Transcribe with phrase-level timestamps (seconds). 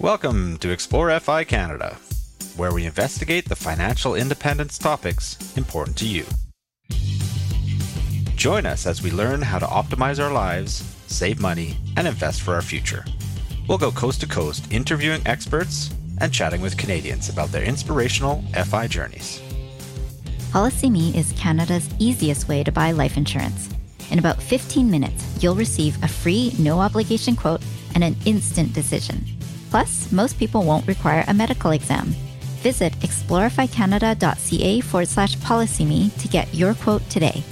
[0.00, 1.98] Welcome to Explore FI Canada,
[2.56, 6.24] where we investigate the financial independence topics important to you.
[8.34, 12.54] Join us as we learn how to optimize our lives, save money, and invest for
[12.54, 13.04] our future.
[13.68, 18.86] We'll go coast to coast interviewing experts and chatting with Canadians about their inspirational FI
[18.86, 19.42] journeys.
[20.50, 23.68] PolicyMe is Canada's easiest way to buy life insurance.
[24.10, 27.60] In about 15 minutes, you'll receive a free, no obligation quote
[27.94, 29.26] and an instant decision.
[29.70, 32.06] Plus, most people won't require a medical exam.
[32.60, 37.42] Visit explorifycanada.ca forward slash policyme to get your quote today.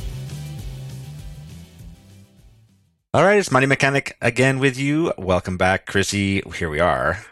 [3.15, 5.13] All right, it's Money Mechanic again with you.
[5.17, 6.43] Welcome back, Chrissy.
[6.57, 7.25] Here we are.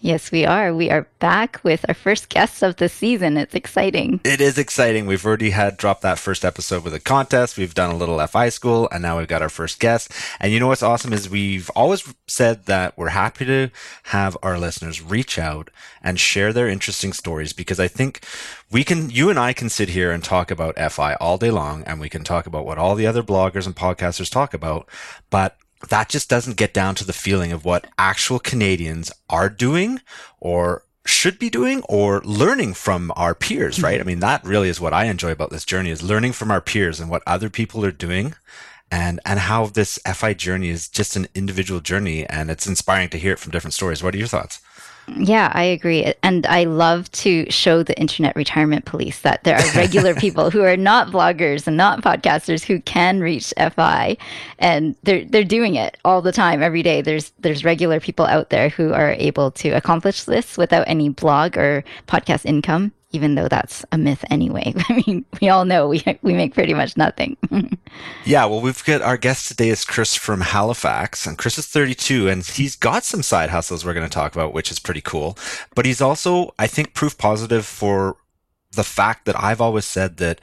[0.00, 0.72] Yes, we are.
[0.72, 3.36] We are back with our first guest of the season.
[3.36, 4.20] It's exciting.
[4.22, 5.06] It is exciting.
[5.06, 7.58] We've already had dropped that first episode with a contest.
[7.58, 10.12] We've done a little FI school, and now we've got our first guest.
[10.38, 13.70] And you know what's awesome is we've always said that we're happy to
[14.04, 15.68] have our listeners reach out
[16.00, 18.24] and share their interesting stories because I think
[18.70, 21.82] we can, you and I can sit here and talk about FI all day long,
[21.84, 24.88] and we can talk about what all the other bloggers and podcasters talk about,
[25.28, 25.56] but
[25.88, 30.00] that just doesn't get down to the feeling of what actual Canadians are doing
[30.40, 33.84] or should be doing or learning from our peers, mm-hmm.
[33.84, 34.00] right?
[34.00, 36.60] I mean, that really is what I enjoy about this journey is learning from our
[36.60, 38.34] peers and what other people are doing
[38.90, 43.18] and, and how this FI journey is just an individual journey and it's inspiring to
[43.18, 44.02] hear it from different stories.
[44.02, 44.60] What are your thoughts?
[45.16, 46.12] Yeah, I agree.
[46.22, 50.62] And I love to show the internet retirement police that there are regular people who
[50.62, 54.16] are not bloggers and not podcasters who can reach FI
[54.58, 57.00] and they're they're doing it all the time every day.
[57.00, 61.56] There's there's regular people out there who are able to accomplish this without any blog
[61.56, 64.74] or podcast income even though that's a myth anyway.
[64.88, 67.36] I mean, we all know we we make pretty much nothing.
[68.24, 72.28] yeah, well, we've got our guest today is Chris from Halifax, and Chris is 32,
[72.28, 75.38] and he's got some side hustles we're going to talk about, which is pretty cool.
[75.74, 78.16] But he's also, I think, proof positive for
[78.72, 80.40] the fact that I've always said that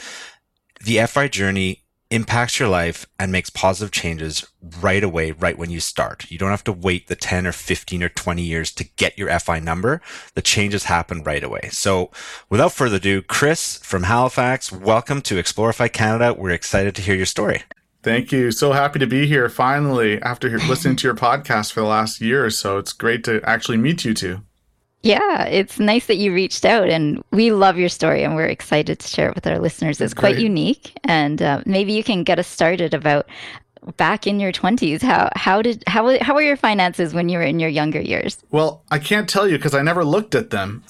[0.84, 4.46] the FI journey impacts your life and makes positive changes
[4.80, 6.30] right away, right when you start.
[6.30, 9.40] You don't have to wait the 10 or 15 or 20 years to get your
[9.40, 10.02] FI number.
[10.36, 11.70] The changes happen right away.
[11.72, 12.12] So
[12.50, 16.34] without further ado, Chris from Halifax, welcome to Explore FI Canada.
[16.34, 17.64] We're excited to hear your story.
[18.04, 18.52] Thank you.
[18.52, 22.46] So happy to be here finally after listening to your podcast for the last year
[22.46, 22.78] or so.
[22.78, 24.42] It's great to actually meet you two.
[25.06, 28.98] Yeah, it's nice that you reached out, and we love your story, and we're excited
[28.98, 30.02] to share it with our listeners.
[30.02, 33.28] It's quite unique, and uh, maybe you can get us started about
[33.98, 37.44] back in your 20s how how did how how were your finances when you were
[37.44, 38.40] in your younger years?
[38.50, 40.84] Well i can't tell you because i never looked at them.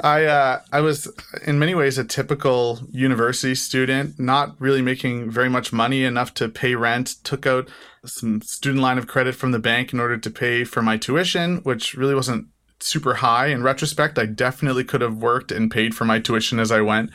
[0.00, 1.10] I uh, i was
[1.46, 6.48] in many ways a typical university student not really making very much money enough to
[6.50, 7.70] pay rent took out
[8.06, 11.58] some student line of credit from the bank in order to pay for my tuition,
[11.58, 12.48] which really wasn't
[12.80, 13.46] super high.
[13.46, 17.10] In retrospect, I definitely could have worked and paid for my tuition as I went.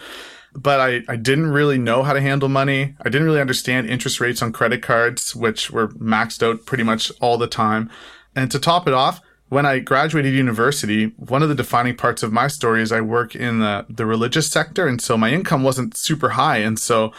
[0.55, 2.95] But I, I didn't really know how to handle money.
[3.01, 7.11] I didn't really understand interest rates on credit cards, which were maxed out pretty much
[7.21, 7.89] all the time.
[8.35, 12.31] And to top it off, when I graduated university, one of the defining parts of
[12.31, 14.87] my story is I work in the, the religious sector.
[14.87, 16.57] And so my income wasn't super high.
[16.57, 17.11] And so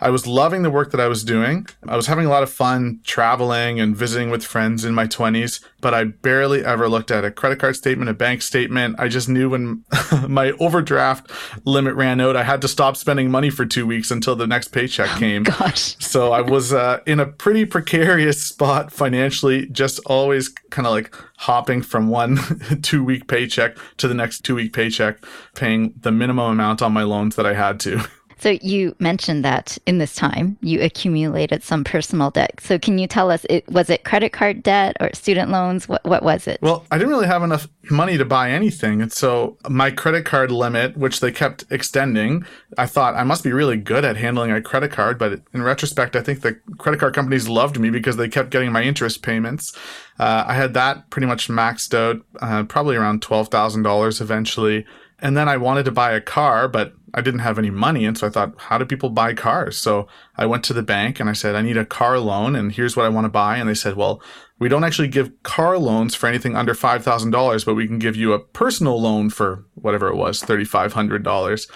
[0.00, 1.66] I was loving the work that I was doing.
[1.88, 5.60] I was having a lot of fun traveling and visiting with friends in my 20s,
[5.80, 8.96] but I barely ever looked at a credit card statement, a bank statement.
[8.98, 9.84] I just knew when
[10.28, 11.30] my overdraft
[11.64, 14.68] limit ran out, I had to stop spending money for two weeks until the next
[14.68, 15.42] paycheck oh, came.
[15.42, 15.96] Gosh.
[15.98, 21.14] So I was uh, in a pretty precarious spot financially, just always kind of like
[21.38, 22.36] hopping from one
[22.82, 27.02] two week paycheck to the next two week paycheck, paying the minimum amount on my
[27.02, 28.00] loans that I had to.
[28.38, 32.60] So you mentioned that in this time you accumulated some personal debt.
[32.60, 35.88] So can you tell us, it, was it credit card debt or student loans?
[35.88, 36.60] What, what was it?
[36.62, 39.02] Well, I didn't really have enough money to buy anything.
[39.02, 42.44] And so my credit card limit, which they kept extending,
[42.76, 45.18] I thought I must be really good at handling a credit card.
[45.18, 48.72] But in retrospect, I think the credit card companies loved me because they kept getting
[48.72, 49.76] my interest payments.
[50.18, 54.86] Uh, I had that pretty much maxed out, uh, probably around $12,000 eventually.
[55.20, 58.04] And then I wanted to buy a car, but I didn't have any money.
[58.04, 59.78] And so I thought, how do people buy cars?
[59.78, 62.72] So I went to the bank and I said, I need a car loan and
[62.72, 63.56] here's what I want to buy.
[63.56, 64.22] And they said, well,
[64.58, 68.32] we don't actually give car loans for anything under $5,000, but we can give you
[68.32, 71.70] a personal loan for whatever it was, $3,500.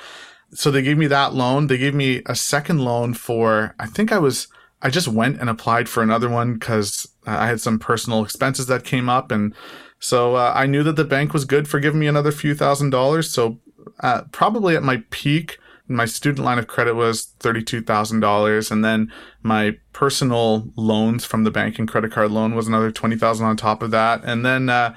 [0.55, 1.69] So they gave me that loan.
[1.69, 4.49] They gave me a second loan for, I think I was,
[4.83, 8.85] I just went and applied for another one because I had some personal expenses that
[8.85, 9.31] came up.
[9.31, 9.55] And
[10.03, 12.91] so uh, I knew that the bank was good for giving me another few thousand
[12.91, 13.31] dollars.
[13.31, 13.61] So
[14.01, 15.59] uh, probably at my peak,
[15.89, 19.13] my student line of credit was $32,000 and then
[19.43, 23.83] my personal loans from the bank and credit card loan was another 20,000 on top
[23.83, 24.23] of that.
[24.25, 24.95] And then uh,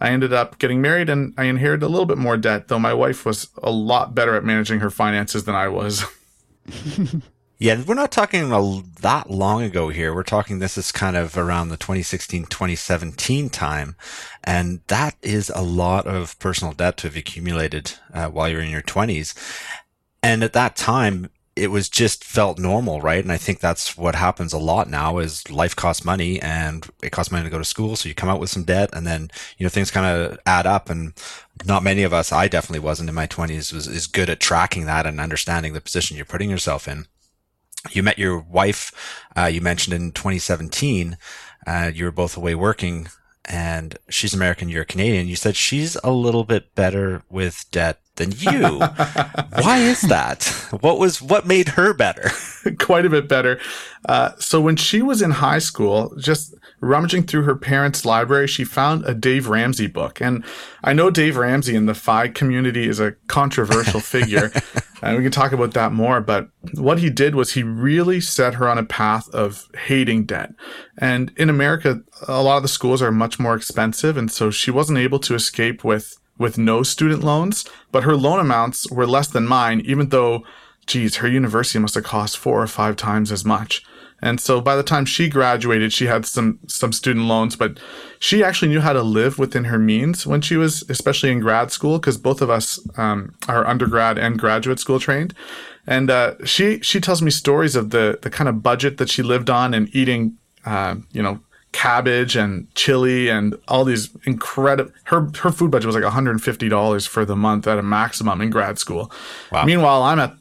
[0.00, 2.94] I ended up getting married and I inherited a little bit more debt, though my
[2.94, 6.04] wife was a lot better at managing her finances than I was.
[7.62, 10.12] Yeah, we're not talking a, that long ago here.
[10.12, 13.94] We're talking this is kind of around the 2016, 2017 time.
[14.42, 18.72] And that is a lot of personal debt to have accumulated uh, while you're in
[18.72, 19.38] your 20s.
[20.24, 23.22] And at that time, it was just felt normal, right?
[23.22, 27.12] And I think that's what happens a lot now is life costs money and it
[27.12, 27.94] costs money to go to school.
[27.94, 30.66] So you come out with some debt and then, you know, things kind of add
[30.66, 31.12] up and
[31.64, 34.86] not many of us, I definitely wasn't in my twenties, was is good at tracking
[34.86, 37.06] that and understanding the position you're putting yourself in
[37.90, 38.92] you met your wife,
[39.36, 41.16] uh, you mentioned in 2017,
[41.66, 43.08] uh, you were both away working
[43.44, 45.26] and she's American, you're Canadian.
[45.26, 48.78] You said she's a little bit better with debt than you.
[48.78, 50.44] Why is that?
[50.80, 52.30] What was, what made her better?
[52.78, 53.58] Quite a bit better.
[54.08, 58.64] Uh, so when she was in high school, just rummaging through her parents' library, she
[58.64, 60.20] found a Dave Ramsey book.
[60.20, 60.44] And
[60.82, 64.52] I know Dave Ramsey in the FI community is a controversial figure,
[65.00, 66.20] and we can talk about that more.
[66.20, 70.50] But what he did was he really set her on a path of hating debt.
[70.98, 74.70] And in America, a lot of the schools are much more expensive, and so she
[74.70, 79.28] wasn't able to escape with with no student loans, but her loan amounts were less
[79.28, 80.42] than mine, even though,
[80.86, 83.84] geez, her university must have cost four or five times as much.
[84.22, 87.80] And so by the time she graduated, she had some some student loans, but
[88.20, 91.72] she actually knew how to live within her means when she was, especially in grad
[91.72, 95.34] school, because both of us um, are undergrad and graduate school trained.
[95.86, 99.22] And uh, she she tells me stories of the the kind of budget that she
[99.22, 101.40] lived on and eating, uh, you know,
[101.72, 104.92] cabbage and chili and all these incredible.
[105.04, 107.78] Her her food budget was like one hundred and fifty dollars for the month at
[107.78, 109.10] a maximum in grad school.
[109.50, 109.64] Wow.
[109.64, 110.36] Meanwhile, I'm at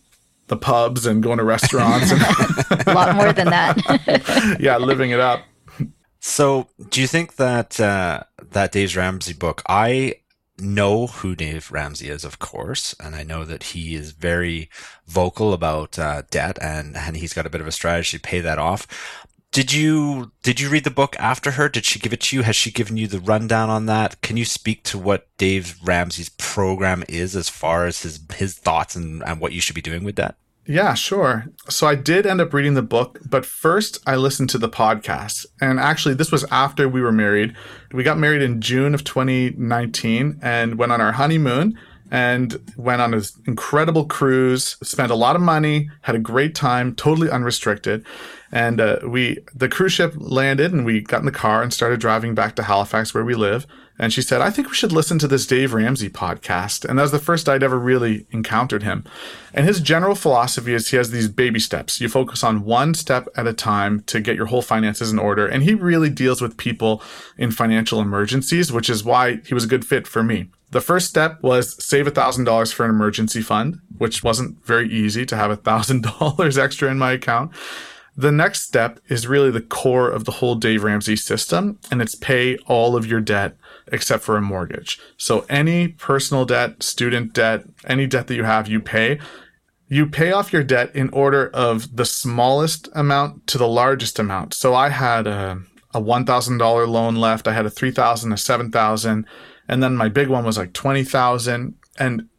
[0.52, 2.12] the pubs and going to restaurants.
[2.12, 2.22] And
[2.88, 4.58] a lot more than that.
[4.60, 5.44] yeah, living it up.
[6.20, 9.64] So, do you think that uh, that Dave Ramsey book?
[9.68, 10.16] I
[10.60, 14.70] know who Dave Ramsey is, of course, and I know that he is very
[15.08, 18.42] vocal about uh, debt, and and he's got a bit of a strategy to pay
[18.42, 18.86] that off.
[19.52, 21.70] Did you did you read the book after her?
[21.70, 22.44] Did she give it to you?
[22.44, 24.22] Has she given you the rundown on that?
[24.22, 28.96] Can you speak to what Dave Ramsey's program is as far as his his thoughts
[28.98, 30.36] and, and what you should be doing with that?
[30.66, 31.46] Yeah, sure.
[31.70, 35.46] So I did end up reading the book, but first I listened to the podcast.
[35.60, 37.56] And actually, this was after we were married.
[37.92, 41.78] We got married in June of 2019 and went on our honeymoon
[42.12, 46.94] and went on this incredible cruise, spent a lot of money, had a great time,
[46.94, 48.06] totally unrestricted.
[48.52, 52.02] And uh, we, the cruise ship landed and we got in the car and started
[52.02, 53.66] driving back to Halifax where we live.
[54.02, 56.86] And she said, I think we should listen to this Dave Ramsey podcast.
[56.86, 59.06] And that was the first I'd ever really encountered him.
[59.54, 62.02] And his general philosophy is he has these baby steps.
[62.02, 65.46] You focus on one step at a time to get your whole finances in order.
[65.46, 67.04] And he really deals with people
[67.38, 70.50] in financial emergencies, which is why he was a good fit for me.
[70.72, 75.36] The first step was save $1,000 for an emergency fund, which wasn't very easy to
[75.36, 77.52] have $1,000 extra in my account.
[78.18, 82.16] The next step is really the core of the whole Dave Ramsey system, and it's
[82.16, 83.58] pay all of your debt
[83.92, 85.00] except for a mortgage.
[85.18, 89.20] So any personal debt, student debt, any debt that you have, you pay.
[89.88, 94.54] You pay off your debt in order of the smallest amount to the largest amount.
[94.54, 95.62] So I had a,
[95.94, 97.48] a $1,000 loan left.
[97.48, 99.26] I had a 3,000, a 7,000,
[99.68, 101.76] and then my big one was like 20,000.
[102.00, 102.30] And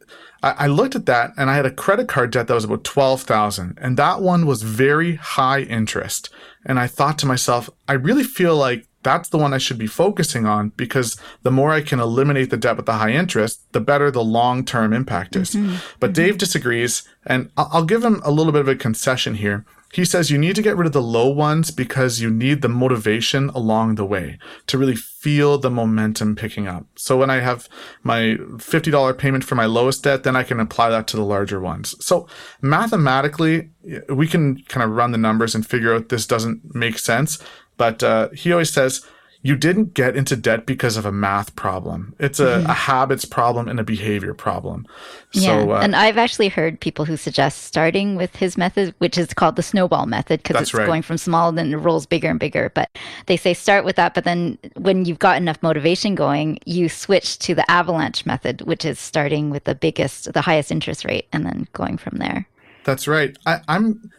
[0.43, 3.77] I, looked at that and I had a credit card debt that was about 12,000
[3.81, 6.29] and that one was very high interest.
[6.65, 9.87] And I thought to myself, I really feel like that's the one I should be
[9.87, 13.81] focusing on because the more I can eliminate the debt with the high interest, the
[13.81, 15.51] better the long term impact is.
[15.51, 15.75] Mm-hmm.
[15.99, 16.23] But mm-hmm.
[16.23, 19.65] Dave disagrees, and I'll give him a little bit of a concession here.
[19.93, 22.67] He says you need to get rid of the low ones because you need the
[22.67, 26.87] motivation along the way to really feel the momentum picking up.
[26.95, 27.69] So when I have
[28.01, 31.59] my $50 payment for my lowest debt, then I can apply that to the larger
[31.59, 31.93] ones.
[32.03, 32.27] So
[32.59, 33.69] mathematically,
[34.09, 37.37] we can kind of run the numbers and figure out this doesn't make sense.
[37.77, 39.05] But uh, he always says,
[39.45, 42.15] you didn't get into debt because of a math problem.
[42.17, 42.69] It's a, mm-hmm.
[42.69, 44.87] a habits problem and a behavior problem.
[45.33, 49.33] Yeah, uh, and I've actually heard people who suggest starting with his method, which is
[49.33, 50.87] called the snowball method, because it's right.
[50.87, 52.71] going from small and then it rolls bigger and bigger.
[52.73, 52.89] But
[53.25, 57.37] they say start with that, but then when you've got enough motivation going, you switch
[57.39, 61.45] to the avalanche method, which is starting with the biggest, the highest interest rate, and
[61.45, 62.47] then going from there.
[62.85, 63.37] That's right.
[63.45, 64.09] I, I'm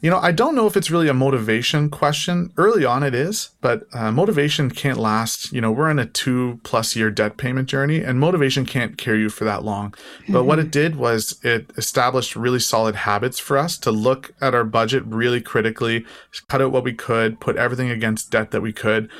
[0.00, 2.52] You know, I don't know if it's really a motivation question.
[2.56, 5.52] Early on, it is, but uh, motivation can't last.
[5.52, 9.20] You know, we're in a two plus year debt payment journey, and motivation can't carry
[9.20, 9.92] you for that long.
[10.26, 10.46] But mm-hmm.
[10.46, 14.64] what it did was it established really solid habits for us to look at our
[14.64, 16.06] budget really critically,
[16.48, 19.10] cut out what we could, put everything against debt that we could.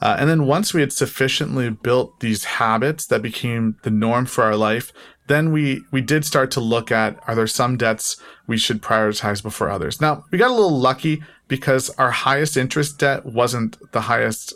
[0.00, 4.42] Uh, and then once we had sufficiently built these habits that became the norm for
[4.42, 4.92] our life,
[5.26, 8.16] then we we did start to look at are there some debts
[8.46, 10.00] we should prioritize before others.
[10.00, 14.54] Now we got a little lucky because our highest interest debt wasn't the highest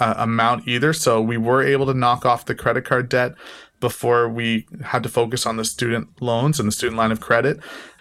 [0.00, 3.34] uh, amount either, so we were able to knock off the credit card debt
[3.80, 7.60] before we had to focus on the student loans and the student line of credit.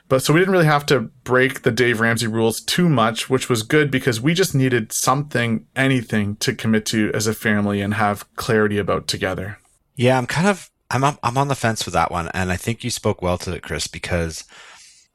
[0.09, 3.49] But so we didn't really have to break the Dave Ramsey rules too much, which
[3.49, 7.95] was good because we just needed something, anything to commit to as a family and
[7.95, 9.59] have clarity about together.
[9.95, 12.83] Yeah, I'm kind of I'm I'm on the fence with that one, and I think
[12.83, 14.45] you spoke well to it, Chris, because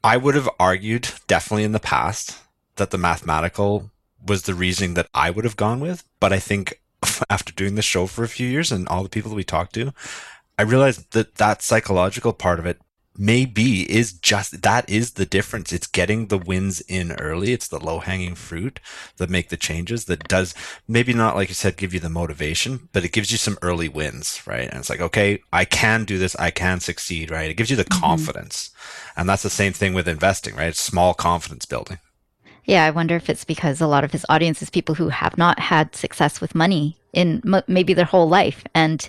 [0.05, 2.39] I would have argued definitely in the past
[2.77, 3.91] that the mathematical
[4.25, 6.81] was the reasoning that I would have gone with, but I think
[7.31, 9.75] after doing the show for a few years and all the people that we talked
[9.75, 9.93] to,
[10.59, 12.79] I realized that that psychological part of it
[13.17, 15.73] maybe is just that is the difference.
[15.73, 17.53] It's getting the wins in early.
[17.53, 18.81] It's the low hanging fruit
[19.19, 20.55] that make the changes that does
[20.89, 23.89] maybe not, like you said, give you the motivation, but it gives you some early
[23.89, 24.69] wins, right?
[24.69, 26.37] And it's like, okay, I can do this.
[26.37, 27.51] I can succeed, right?
[27.51, 28.01] It gives you the mm-hmm.
[28.01, 28.71] confidence.
[29.17, 30.69] And that's the same thing with investing, right?
[30.69, 31.99] It's small confidence building.
[32.65, 35.37] Yeah, I wonder if it's because a lot of his audience is people who have
[35.37, 38.65] not had success with money in m- maybe their whole life.
[38.75, 39.09] And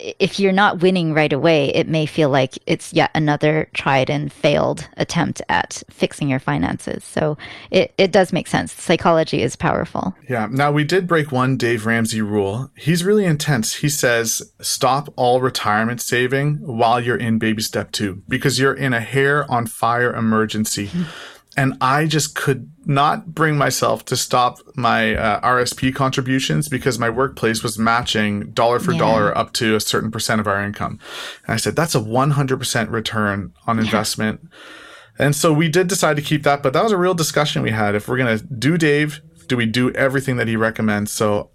[0.00, 4.32] if you're not winning right away, it may feel like it's yet another tried and
[4.32, 7.04] failed attempt at fixing your finances.
[7.04, 7.38] So
[7.70, 8.72] it, it does make sense.
[8.72, 10.14] Psychology is powerful.
[10.28, 10.48] Yeah.
[10.50, 12.70] Now, we did break one Dave Ramsey rule.
[12.76, 13.76] He's really intense.
[13.76, 18.92] He says stop all retirement saving while you're in baby step two because you're in
[18.92, 20.90] a hair on fire emergency.
[21.56, 27.08] and I just could not bring myself to stop my uh, RSP contributions because my
[27.08, 28.98] workplace was matching dollar for yeah.
[28.98, 30.98] dollar up to a certain percent of our income.
[31.46, 34.40] And I said, that's a 100% return on investment.
[34.42, 35.26] Yeah.
[35.26, 37.70] And so we did decide to keep that, but that was a real discussion we
[37.70, 37.94] had.
[37.94, 41.12] If we're going to do Dave, do we do everything that he recommends?
[41.12, 41.50] So,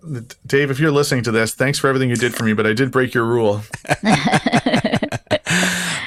[0.45, 2.73] Dave, if you're listening to this, thanks for everything you did for me, but I
[2.73, 3.63] did break your rule.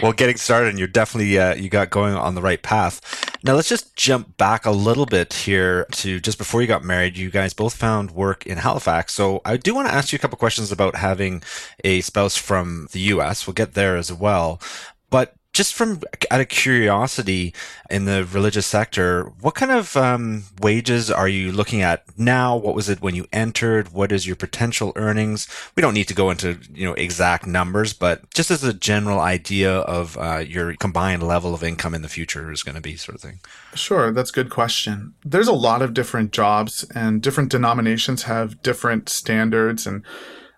[0.02, 3.00] well, getting started, and you're definitely uh, you got going on the right path.
[3.44, 7.16] Now let's just jump back a little bit here to just before you got married.
[7.16, 10.20] You guys both found work in Halifax, so I do want to ask you a
[10.20, 11.42] couple questions about having
[11.84, 13.46] a spouse from the U.S.
[13.46, 14.60] We'll get there as well,
[15.08, 17.54] but just from out of curiosity
[17.90, 22.56] in the religious sector, what kind of um, wages are you looking at now?
[22.56, 23.92] What was it when you entered?
[23.92, 25.46] What is your potential earnings?
[25.76, 29.20] We don't need to go into you know exact numbers, but just as a general
[29.20, 32.96] idea of uh, your combined level of income in the future is going to be
[32.96, 33.40] sort of thing.
[33.74, 35.14] Sure, that's a good question.
[35.24, 40.02] There's a lot of different jobs, and different denominations have different standards and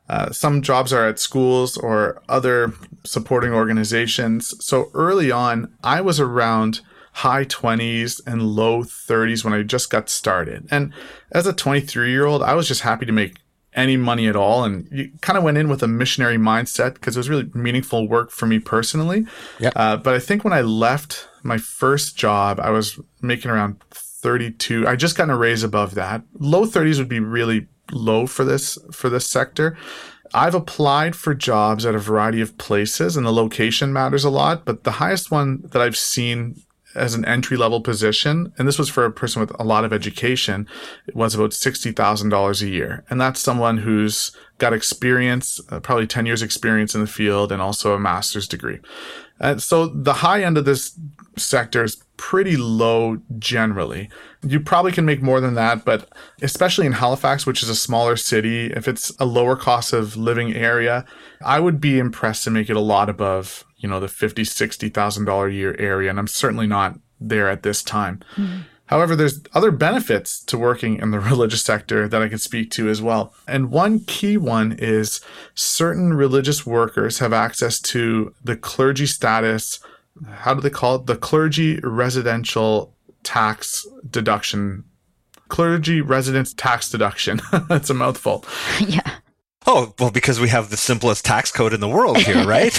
[0.08, 2.72] uh, some jobs are at schools or other
[3.04, 4.54] supporting organizations.
[4.64, 6.80] So early on, I was around
[7.12, 10.66] high 20s and low 30s when I just got started.
[10.70, 10.92] And
[11.32, 13.38] as a 23 year old, I was just happy to make
[13.72, 14.64] any money at all.
[14.64, 18.08] And you kind of went in with a missionary mindset because it was really meaningful
[18.08, 19.26] work for me personally.
[19.60, 19.72] Yep.
[19.76, 24.86] Uh, but I think when I left my first job, I was making around 32.
[24.86, 26.22] I just got a raise above that.
[26.38, 29.76] Low 30s would be really low for this for this sector.
[30.32, 34.64] I've applied for jobs at a variety of places and the location matters a lot,
[34.64, 36.60] but the highest one that I've seen
[36.94, 39.92] as an entry level position, and this was for a person with a lot of
[39.92, 40.66] education,
[41.06, 43.04] it was about $60,000 a year.
[43.10, 47.60] And that's someone who's got experience, uh, probably 10 years experience in the field and
[47.60, 48.78] also a master's degree.
[49.40, 50.98] And so the high end of this
[51.36, 54.08] sector is pretty low generally.
[54.42, 56.08] You probably can make more than that, but
[56.42, 60.54] especially in Halifax, which is a smaller city, if it's a lower cost of living
[60.54, 61.04] area,
[61.44, 64.88] I would be impressed to make it a lot above, you know, the fifty, sixty
[64.88, 66.10] thousand dollar a year area.
[66.10, 68.20] And I'm certainly not there at this time.
[68.36, 68.60] Mm-hmm.
[68.86, 72.88] However, there's other benefits to working in the religious sector that I can speak to
[72.88, 73.34] as well.
[73.48, 75.20] And one key one is
[75.54, 79.80] certain religious workers have access to the clergy status
[80.28, 81.06] how do they call it?
[81.06, 84.84] The clergy residential tax deduction.
[85.48, 87.40] Clergy residence tax deduction.
[87.68, 88.44] That's a mouthful.
[88.80, 89.18] Yeah.
[89.66, 92.78] Oh, well, because we have the simplest tax code in the world here, right?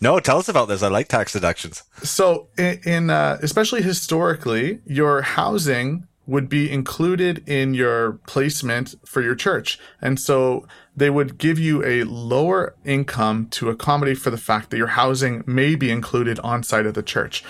[0.00, 0.80] no, tell us about this.
[0.80, 1.82] I like tax deductions.
[2.04, 9.22] So, in, in uh, especially historically, your housing would be included in your placement for
[9.22, 9.78] your church.
[10.00, 10.66] And so
[10.96, 15.44] they would give you a lower income to accommodate for the fact that your housing
[15.46, 17.44] may be included on site at the church.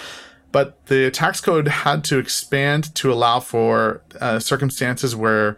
[0.52, 5.56] But the tax code had to expand to allow for uh, circumstances where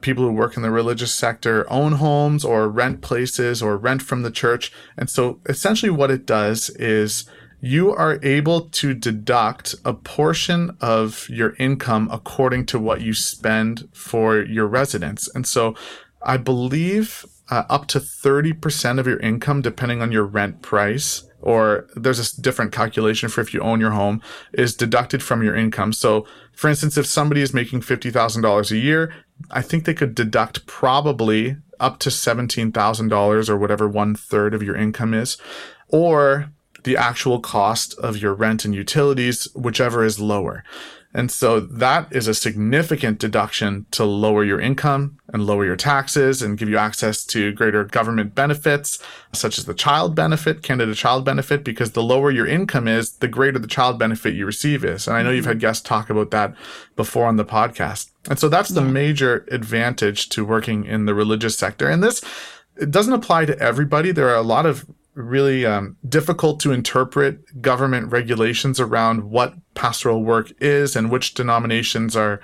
[0.00, 4.22] people who work in the religious sector own homes or rent places or rent from
[4.22, 4.72] the church.
[4.96, 7.28] And so essentially what it does is
[7.60, 13.88] you are able to deduct a portion of your income according to what you spend
[13.92, 15.28] for your residence.
[15.34, 15.74] And so
[16.22, 21.86] I believe uh, up to 30% of your income, depending on your rent price, or
[21.96, 24.22] there's a different calculation for if you own your home,
[24.52, 25.92] is deducted from your income.
[25.92, 29.14] So, for instance, if somebody is making $50,000 a year,
[29.50, 34.76] I think they could deduct probably up to $17,000 or whatever one third of your
[34.76, 35.38] income is,
[35.88, 36.52] or
[36.84, 40.62] the actual cost of your rent and utilities, whichever is lower.
[41.12, 46.40] And so that is a significant deduction to lower your income and lower your taxes
[46.40, 49.02] and give you access to greater government benefits,
[49.32, 53.28] such as the child benefit, Canada Child Benefit, because the lower your income is, the
[53.28, 55.08] greater the child benefit you receive is.
[55.08, 55.60] And I know you've had mm-hmm.
[55.62, 56.54] guests talk about that
[56.94, 58.10] before on the podcast.
[58.28, 61.88] And so that's the major advantage to working in the religious sector.
[61.88, 62.22] And this,
[62.76, 64.12] it doesn't apply to everybody.
[64.12, 70.22] There are a lot of really um, difficult to interpret government regulations around what pastoral
[70.22, 72.40] work is and which denominations are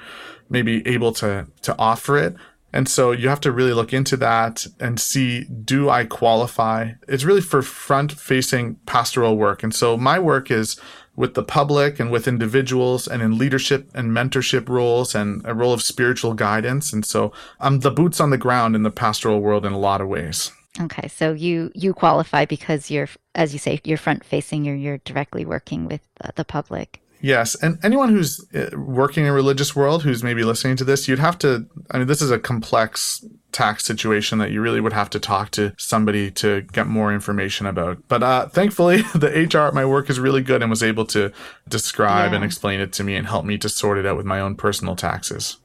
[0.49, 2.37] maybe able to to offer it.
[2.73, 6.93] And so you have to really look into that and see do I qualify?
[7.09, 9.63] It's really for front facing pastoral work.
[9.63, 10.79] And so my work is
[11.15, 15.73] with the public and with individuals and in leadership and mentorship roles and a role
[15.73, 16.93] of spiritual guidance.
[16.93, 20.03] And so I'm the boots on the ground in the pastoral world in a lot
[20.03, 20.53] of ways.
[20.81, 24.65] Okay, so you you qualify because you're, as you say, you're front facing.
[24.65, 26.01] You're you're directly working with
[26.35, 27.01] the public.
[27.21, 31.09] Yes, and anyone who's uh, working in a religious world who's maybe listening to this,
[31.09, 31.67] you'd have to.
[31.91, 35.51] I mean, this is a complex tax situation that you really would have to talk
[35.53, 38.07] to somebody to get more information about.
[38.07, 41.33] But uh, thankfully, the HR at my work is really good and was able to
[41.69, 42.37] describe yeah.
[42.37, 44.57] and explain it to me and help me to sort it out with my own
[44.57, 45.57] personal taxes.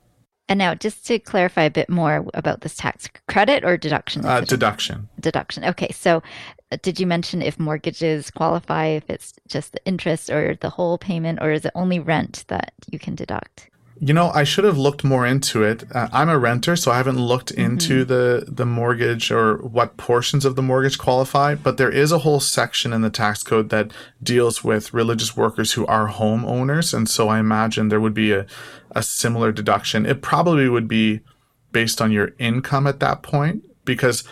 [0.51, 4.25] And now, just to clarify a bit more about this tax credit or deduction?
[4.25, 5.07] Uh, deduction.
[5.17, 5.63] Deduction.
[5.63, 5.93] Okay.
[5.93, 6.21] So,
[6.73, 10.97] uh, did you mention if mortgages qualify, if it's just the interest or the whole
[10.97, 13.69] payment, or is it only rent that you can deduct?
[14.03, 15.83] You know, I should have looked more into it.
[15.93, 17.61] Uh, I'm a renter, so I haven't looked mm-hmm.
[17.61, 21.53] into the the mortgage or what portions of the mortgage qualify.
[21.53, 23.91] But there is a whole section in the tax code that
[24.23, 28.47] deals with religious workers who are homeowners, and so I imagine there would be a
[28.95, 30.07] a similar deduction.
[30.07, 31.19] It probably would be
[31.71, 34.23] based on your income at that point because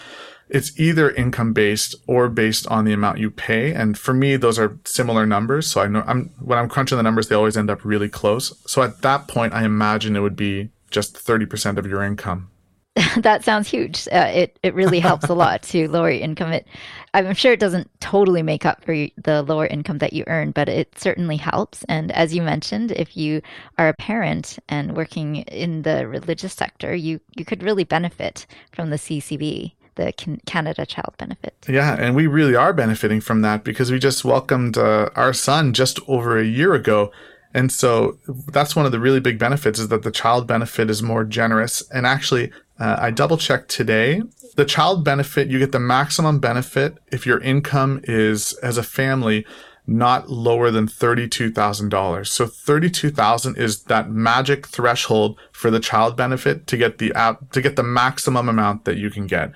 [0.50, 3.74] it's either income based or based on the amount you pay.
[3.74, 5.70] And for me, those are similar numbers.
[5.70, 8.60] So I know I'm when I'm crunching the numbers, they always end up really close.
[8.66, 12.50] So at that point, I imagine it would be just 30% of your income.
[13.18, 14.08] that sounds huge.
[14.12, 16.52] Uh, it it really helps a lot to lower your income.
[16.52, 16.68] It,
[17.14, 20.68] I'm sure it doesn't totally make up for the lower income that you earn, but
[20.68, 21.84] it certainly helps.
[21.88, 23.42] And as you mentioned, if you
[23.78, 28.90] are a parent and working in the religious sector, you you could really benefit from
[28.90, 31.54] the CCB the Canada Child Benefit.
[31.68, 35.74] Yeah, and we really are benefiting from that because we just welcomed uh, our son
[35.74, 37.12] just over a year ago.
[37.54, 41.04] And so that's one of the really big benefits is that the child benefit is
[41.04, 41.82] more generous.
[41.90, 44.22] And actually, uh, I double checked today.
[44.56, 49.46] The child benefit, you get the maximum benefit if your income is, as a family,
[49.90, 52.28] not lower than $32,000.
[52.28, 57.62] So 32,000 is that magic threshold for the child benefit to get the app, to
[57.62, 59.52] get the maximum amount that you can get.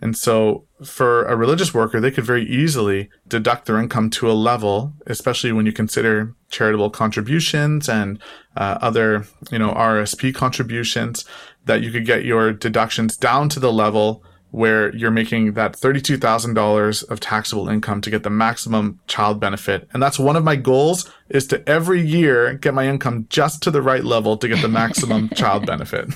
[0.00, 4.34] And so for a religious worker, they could very easily deduct their income to a
[4.34, 8.20] level, especially when you consider charitable contributions and
[8.56, 11.24] uh, other, you know, RSP contributions,
[11.64, 17.10] that you could get your deductions down to the level where you're making that $32,000
[17.10, 19.88] of taxable income to get the maximum child benefit.
[19.92, 23.70] And that's one of my goals is to every year get my income just to
[23.70, 26.08] the right level to get the maximum child benefit.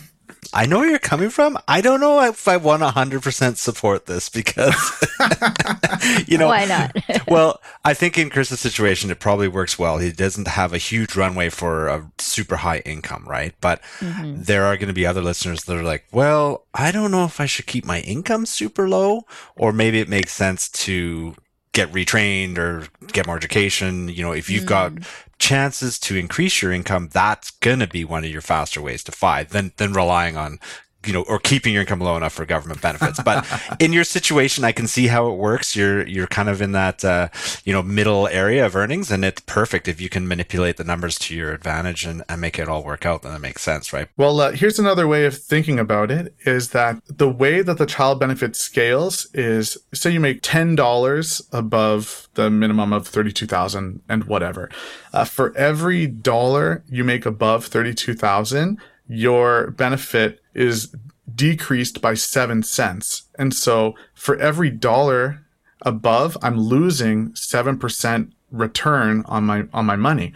[0.52, 1.58] I know where you're coming from.
[1.68, 4.74] I don't know if I want to 100% support this because,
[6.26, 6.48] you know.
[6.48, 6.96] Why not?
[7.28, 9.98] well, I think in Chris's situation, it probably works well.
[9.98, 13.54] He doesn't have a huge runway for a super high income, right?
[13.60, 14.42] But mm-hmm.
[14.42, 17.40] there are going to be other listeners that are like, well, I don't know if
[17.40, 21.36] I should keep my income super low, or maybe it makes sense to
[21.72, 24.08] get retrained or get more education.
[24.08, 24.68] You know, if you've mm.
[24.68, 24.92] got
[25.40, 29.12] chances to increase your income, that's going to be one of your faster ways to
[29.12, 30.60] FI than, than relying on
[31.06, 33.20] you know, or keeping your income low enough for government benefits.
[33.22, 33.46] But
[33.80, 35.74] in your situation, I can see how it works.
[35.74, 37.28] You're you're kind of in that uh,
[37.64, 41.18] you know middle area of earnings, and it's perfect if you can manipulate the numbers
[41.20, 43.22] to your advantage and, and make it all work out.
[43.22, 44.08] Then it makes sense, right?
[44.16, 47.86] Well, uh, here's another way of thinking about it: is that the way that the
[47.86, 54.02] child benefit scales is, say, you make ten dollars above the minimum of thirty-two thousand
[54.08, 54.70] and whatever.
[55.12, 58.78] Uh, for every dollar you make above thirty-two thousand,
[59.10, 60.94] your benefit is
[61.34, 63.24] decreased by seven cents.
[63.38, 65.44] And so for every dollar
[65.82, 70.32] above, I'm losing 7% return on my on my money.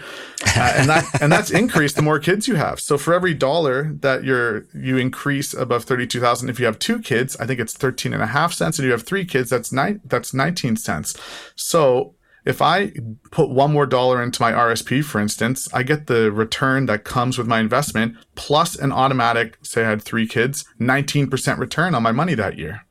[0.57, 2.79] Uh, and that and that's increased the more kids you have.
[2.79, 7.37] So for every dollar that you're you increase above 32000 if you have two kids
[7.41, 8.79] i think it's 13 and a half cents.
[8.79, 11.17] And you have three kids that's nine that's 19 cents.
[11.57, 12.93] So if I
[13.31, 17.39] put one more dollar into my RSP, for instance, I get the return that comes
[17.39, 22.13] with my investment plus an automatic, say I had three kids, 19% return on my
[22.13, 22.87] money that year.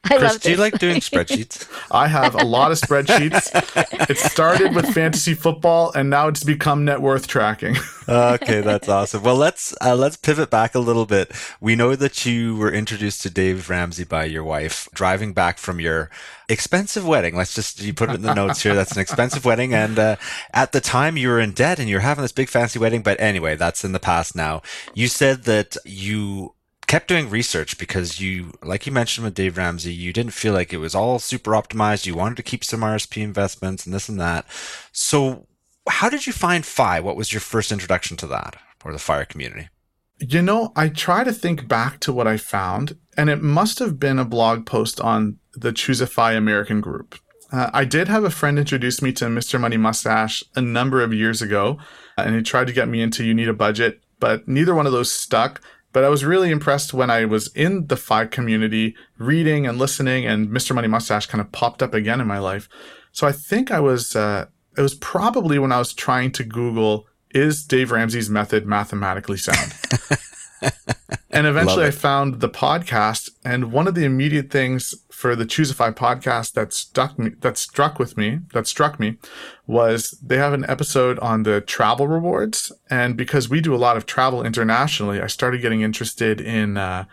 [0.04, 1.68] I Chris, love do you like doing spreadsheets?
[1.90, 3.50] I have a lot of spreadsheets.
[4.10, 7.76] it started with fantasy football and now it's become net worth tracking.
[8.08, 9.22] okay, that's awesome.
[9.22, 11.32] Well, let's uh, let's pivot back a little bit.
[11.60, 15.80] We know that you were introduced to Dave Ramsey by your wife driving back from
[15.80, 16.10] your
[16.48, 17.36] expensive wedding.
[17.36, 18.74] Let's just you put it in the notes here.
[18.74, 20.16] That's an expensive wedding, and uh,
[20.52, 23.02] at the time you were in debt and you're having this big fancy wedding.
[23.02, 24.62] But anyway, that's in the past now.
[24.94, 26.54] You said that you
[26.86, 30.72] kept doing research because you, like you mentioned with Dave Ramsey, you didn't feel like
[30.72, 32.06] it was all super optimized.
[32.06, 34.46] You wanted to keep some RSP investments and this and that.
[34.92, 35.46] So,
[35.88, 37.00] how did you find FI?
[37.00, 39.68] What was your first introduction to that or the fire community?
[40.18, 44.00] You know, I try to think back to what I found, and it must have
[44.00, 47.16] been a blog post on the ChooseFI American group.
[47.52, 49.60] Uh, I did have a friend introduce me to Mr.
[49.60, 51.78] Money Mustache a number of years ago,
[52.16, 54.92] and he tried to get me into You Need a Budget, but neither one of
[54.92, 55.60] those stuck.
[55.92, 60.26] But I was really impressed when I was in the FI community reading and listening,
[60.26, 60.74] and Mr.
[60.74, 62.68] Money Mustache kind of popped up again in my life.
[63.12, 64.46] So I think I was, uh,
[64.76, 69.72] it was probably when I was trying to Google, is Dave Ramsey's method mathematically sound?
[71.30, 75.96] and eventually I found the podcast, and one of the immediate things for the ChooseFI
[75.96, 79.16] podcast that stuck me, that struck with me, that struck me,
[79.66, 83.96] was they have an episode on the travel rewards, and because we do a lot
[83.96, 87.06] of travel internationally, I started getting interested in uh,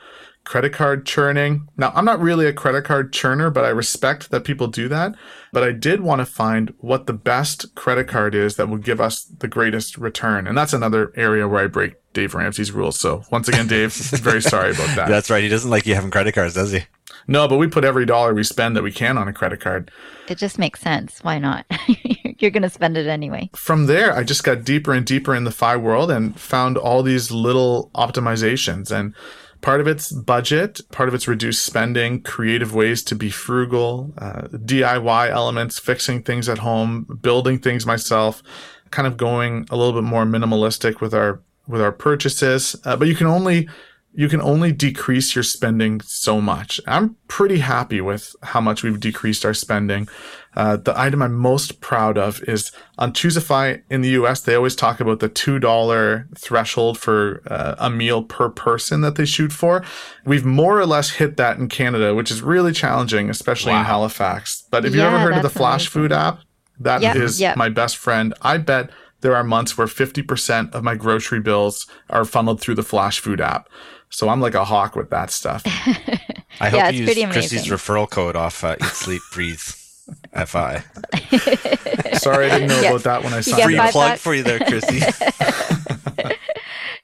[0.44, 1.70] credit card churning.
[1.78, 5.16] Now, I'm not really a credit card churner, but I respect that people do that.
[5.54, 9.00] But I did want to find what the best credit card is that will give
[9.00, 10.46] us the greatest return.
[10.46, 13.00] And that's another area where I break Dave Ramsey's rules.
[13.00, 15.08] So once again, Dave, very sorry about that.
[15.10, 15.44] That's right.
[15.44, 16.82] He doesn't like you having credit cards, does he?
[17.28, 19.92] No, but we put every dollar we spend that we can on a credit card.
[20.28, 21.20] It just makes sense.
[21.24, 21.66] Why not?
[22.40, 23.50] You're going to spend it anyway.
[23.56, 27.04] From there, I just got deeper and deeper in the FI world and found all
[27.04, 28.92] these little optimizations.
[28.92, 29.16] And
[29.62, 34.48] part of it's budget, part of it's reduced spending, creative ways to be frugal, uh,
[34.52, 38.44] DIY elements, fixing things at home, building things myself,
[38.92, 42.76] kind of going a little bit more minimalistic with our with our purchases.
[42.86, 43.70] Uh, but you can only
[44.16, 46.80] you can only decrease your spending so much.
[46.86, 50.08] I'm pretty happy with how much we've decreased our spending.
[50.56, 54.76] Uh, the item I'm most proud of is on ChooseFI in the US, they always
[54.76, 59.84] talk about the $2 threshold for uh, a meal per person that they shoot for.
[60.26, 64.64] We've more or less hit that in Canada, which is really challenging, especially in Halifax.
[64.70, 66.02] But have you Yeah, ever heard of the that's Flash amazing.
[66.02, 66.40] Food app?
[66.80, 67.58] That is Yep, yep.
[67.58, 68.34] my best friend.
[68.44, 68.92] I bet
[69.24, 73.68] there are months where 50% of my grocery bills are funneled through the Flashfood app.
[74.10, 75.64] So I'm like a hawk with that stuff.
[76.60, 77.78] I hope Yeah, you pretty use Chrissy's amazing.
[77.78, 80.84] referral code off uh, Eat, Sleep, Breathe, FI.
[82.20, 82.92] Sorry, I didn't know Yes.
[82.92, 83.92] about that when I signed get Free up.
[83.92, 84.22] plug bucks.
[84.22, 85.00] for you there, Chrissy.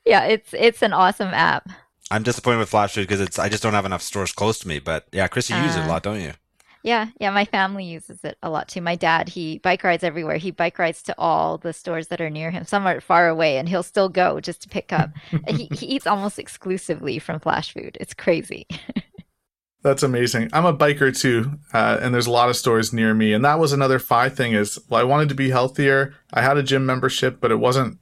[0.05, 1.69] Yeah, it's it's an awesome app.
[2.09, 4.79] I'm disappointed with Flashfood because it's I just don't have enough stores close to me.
[4.79, 6.33] But yeah, Chris, you use it a Uh, lot, don't you?
[6.83, 8.81] Yeah, yeah, my family uses it a lot too.
[8.81, 10.37] My dad, he bike rides everywhere.
[10.37, 12.63] He bike rides to all the stores that are near him.
[12.63, 15.09] Some are far away and he'll still go just to pick up.
[15.47, 17.97] he he eats almost exclusively from Flashfood.
[17.99, 18.65] It's crazy.
[19.81, 20.49] That's amazing.
[20.51, 23.31] I'm a biker too, uh, and there's a lot of stores near me.
[23.31, 26.15] And that was another FI thing is, well, I wanted to be healthier.
[26.33, 27.97] I had a gym membership, but it wasn't,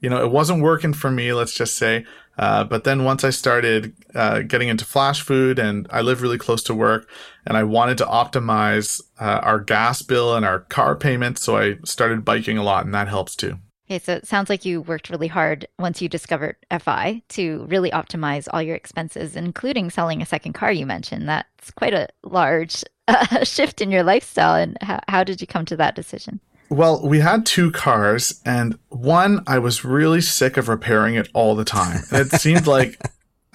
[0.00, 1.34] you know, it wasn't working for me.
[1.34, 2.06] Let's just say.
[2.38, 6.62] Uh, but then once I started uh, getting into Flashfood, and I live really close
[6.64, 7.08] to work,
[7.44, 11.78] and I wanted to optimize uh, our gas bill and our car payments, so I
[11.84, 13.58] started biking a lot, and that helps too.
[13.90, 17.90] Okay, so it sounds like you worked really hard once you discovered FI to really
[17.90, 20.70] optimize all your expenses, including selling a second car.
[20.70, 24.56] You mentioned that's quite a large uh, shift in your lifestyle.
[24.56, 26.38] And how, how did you come to that decision?
[26.70, 31.54] Well, we had two cars, and one I was really sick of repairing it all
[31.54, 32.02] the time.
[32.10, 32.98] And it seemed like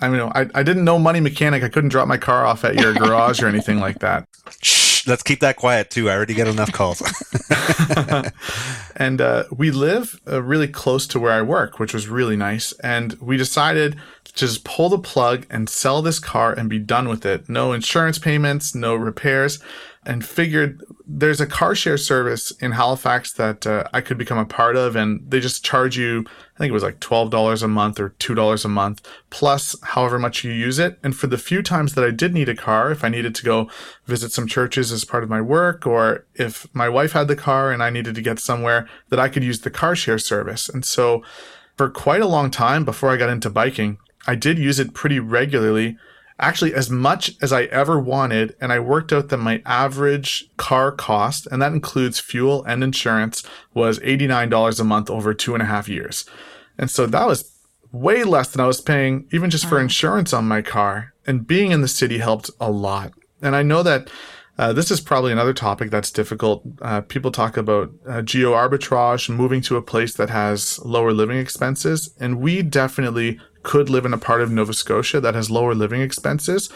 [0.04, 1.63] I mean, I, I didn't know money mechanic.
[1.63, 4.28] I couldn't drop my car off at your garage or anything like that.
[4.62, 6.10] Shh, let's keep that quiet too.
[6.10, 7.02] I already get enough calls.
[8.97, 12.73] and uh, we live uh, really close to where I work, which was really nice.
[12.84, 17.08] And we decided to just pull the plug and sell this car and be done
[17.08, 17.47] with it.
[17.47, 19.60] No insurance payments, no repairs
[20.06, 24.45] and figured there's a car share service in Halifax that uh, I could become a
[24.45, 27.99] part of, and they just charge you, I think it was like $12 a month
[27.99, 30.99] or $2 a month, plus however much you use it.
[31.03, 33.43] And for the few times that I did need a car, if I needed to
[33.43, 33.69] go
[34.05, 37.71] visit some churches as part of my work, or if my wife had the car
[37.71, 40.69] and I needed to get somewhere, that I could use the car share service.
[40.69, 41.21] And so
[41.75, 45.19] for quite a long time before I got into biking, I did use it pretty
[45.19, 45.97] regularly
[46.39, 48.56] actually as much as I ever wanted.
[48.60, 53.43] And I worked out that my average car cost, and that includes fuel and insurance,
[53.74, 56.26] was $89 a month over two and a half years.
[56.78, 57.52] And so that was
[57.91, 61.13] way less than I was paying even just for insurance on my car.
[61.26, 63.13] And being in the city helped a lot.
[63.41, 64.10] And I know that
[64.58, 66.63] uh, this is probably another topic that's difficult.
[66.82, 71.38] Uh, people talk about uh, geo arbitrage, moving to a place that has lower living
[71.38, 72.13] expenses.
[72.19, 76.02] And we definitely could live in a part of Nova Scotia that has lower living
[76.02, 76.69] expenses.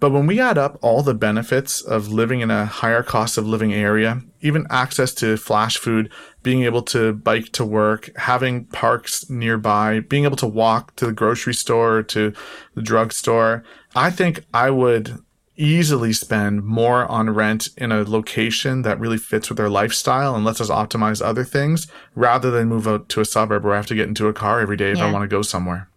[0.00, 3.48] But when we add up all the benefits of living in a higher cost of
[3.48, 6.10] living area, even access to Flashfood,
[6.44, 11.12] being able to bike to work, having parks nearby, being able to walk to the
[11.12, 12.32] grocery store or to
[12.74, 13.64] the drugstore,
[13.96, 15.18] I think I would
[15.56, 20.44] easily spend more on rent in a location that really fits with our lifestyle and
[20.44, 23.86] lets us optimize other things rather than move out to a suburb where I have
[23.86, 25.08] to get into a car every day if yeah.
[25.08, 25.88] I want to go somewhere.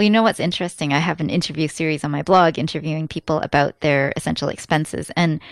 [0.00, 0.94] Well, you know what's interesting?
[0.94, 5.10] I have an interview series on my blog interviewing people about their essential expenses.
[5.14, 5.42] And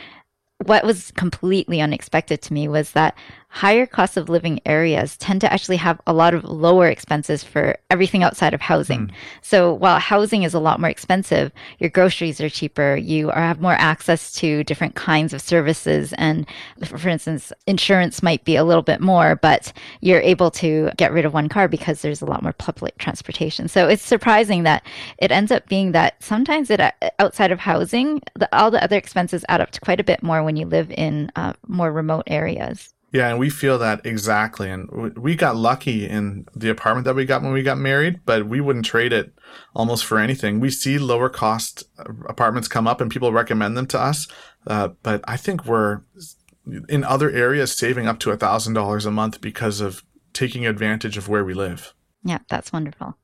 [0.64, 3.14] what was completely unexpected to me was that
[3.48, 7.76] higher cost of living areas tend to actually have a lot of lower expenses for
[7.90, 9.06] everything outside of housing.
[9.06, 9.10] Mm.
[9.42, 12.96] So while housing is a lot more expensive, your groceries are cheaper.
[12.96, 16.12] You are, have more access to different kinds of services.
[16.18, 16.46] And
[16.84, 21.24] for instance, insurance might be a little bit more, but you're able to get rid
[21.24, 23.66] of one car because there's a lot more public transportation.
[23.66, 24.84] So it's surprising that
[25.18, 26.80] it ends up being that sometimes it
[27.18, 30.42] outside of housing, the, all the other expenses add up to quite a bit more
[30.42, 32.92] when you live in uh, more remote areas.
[33.10, 34.70] Yeah, and we feel that exactly.
[34.70, 38.46] And we got lucky in the apartment that we got when we got married, but
[38.46, 39.32] we wouldn't trade it
[39.74, 40.60] almost for anything.
[40.60, 41.84] We see lower cost
[42.28, 44.28] apartments come up and people recommend them to us.
[44.66, 46.02] Uh, but I think we're
[46.88, 50.02] in other areas saving up to a thousand dollars a month because of
[50.34, 51.94] taking advantage of where we live.
[52.24, 53.16] Yeah, that's wonderful.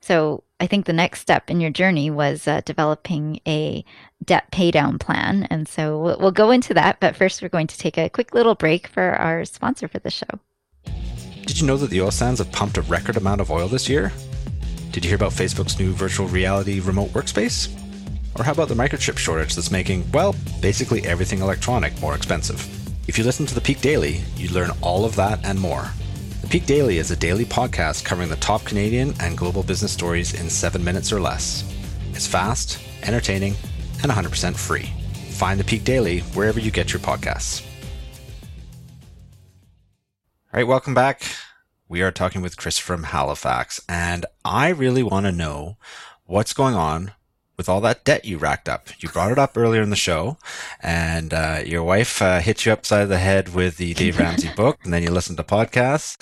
[0.00, 3.84] So I think the next step in your journey was uh, developing a
[4.24, 5.46] debt paydown plan.
[5.50, 7.00] And so we'll, we'll go into that.
[7.00, 10.10] But first, we're going to take a quick little break for our sponsor for the
[10.10, 10.40] show.
[11.44, 13.90] Did you know that the oil sands have pumped a record amount of oil this
[13.90, 14.10] year?
[14.90, 17.68] Did you hear about Facebook's new virtual reality remote workspace?
[18.34, 22.66] Or how about the microchip shortage that's making, well, basically everything electronic more expensive?
[23.06, 25.90] If you listen to the Peak Daily, you learn all of that and more.
[26.44, 30.38] The Peak Daily is a daily podcast covering the top Canadian and global business stories
[30.38, 31.64] in seven minutes or less.
[32.12, 33.54] It's fast, entertaining,
[34.02, 34.90] and 100% free.
[35.30, 37.64] Find the Peak Daily wherever you get your podcasts.
[40.52, 41.22] All right, welcome back.
[41.88, 45.78] We are talking with Chris from Halifax, and I really want to know
[46.26, 47.12] what's going on
[47.56, 48.88] with all that debt you racked up.
[48.98, 50.38] You brought it up earlier in the show,
[50.80, 54.78] and uh, your wife uh, hit you upside the head with the Dave Ramsey book,
[54.82, 56.16] and then you listened to podcasts,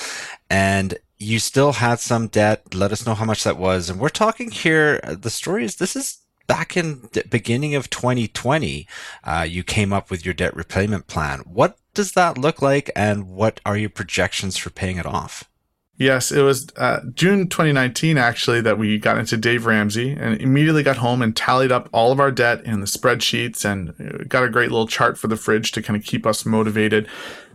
[0.50, 2.74] and you still had some debt.
[2.74, 3.88] Let us know how much that was.
[3.88, 5.00] And we're talking here.
[5.02, 8.86] Uh, the story is this is back in the beginning of 2020.
[9.24, 11.40] Uh, you came up with your debt repayment plan.
[11.40, 15.48] What does that look like, and what are your projections for paying it off?
[15.98, 20.82] Yes, it was uh, June 2019 actually that we got into Dave Ramsey and immediately
[20.82, 24.42] got home and tallied up all of our debt in the spreadsheets and uh, got
[24.42, 27.06] a great little chart for the fridge to kind of keep us motivated.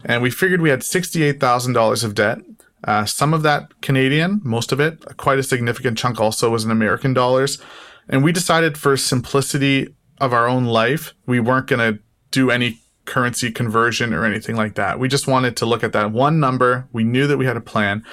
[0.05, 2.37] And we figured we had $68,000 of debt.
[2.83, 6.69] Uh, some of that Canadian, most of it, quite a significant chunk also was in
[6.69, 7.61] American dollars.
[8.07, 11.99] And we decided for simplicity of our own life, we weren't going to
[12.31, 14.99] do any currency conversion or anything like that.
[14.99, 16.87] We just wanted to look at that one number.
[16.93, 18.03] We knew that we had a plan.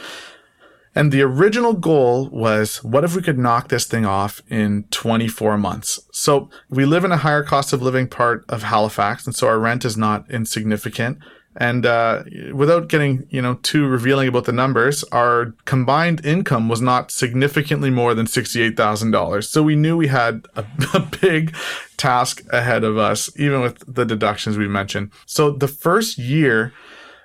[0.94, 5.58] And the original goal was what if we could knock this thing off in 24
[5.58, 6.00] months?
[6.12, 9.58] So we live in a higher cost of living part of Halifax, and so our
[9.58, 11.18] rent is not insignificant.
[11.56, 16.80] And uh, without getting you know too revealing about the numbers, our combined income was
[16.80, 19.48] not significantly more than sixty-eight thousand dollars.
[19.48, 20.64] So we knew we had a,
[20.94, 21.54] a big
[21.96, 25.10] task ahead of us, even with the deductions we mentioned.
[25.26, 26.72] So the first year,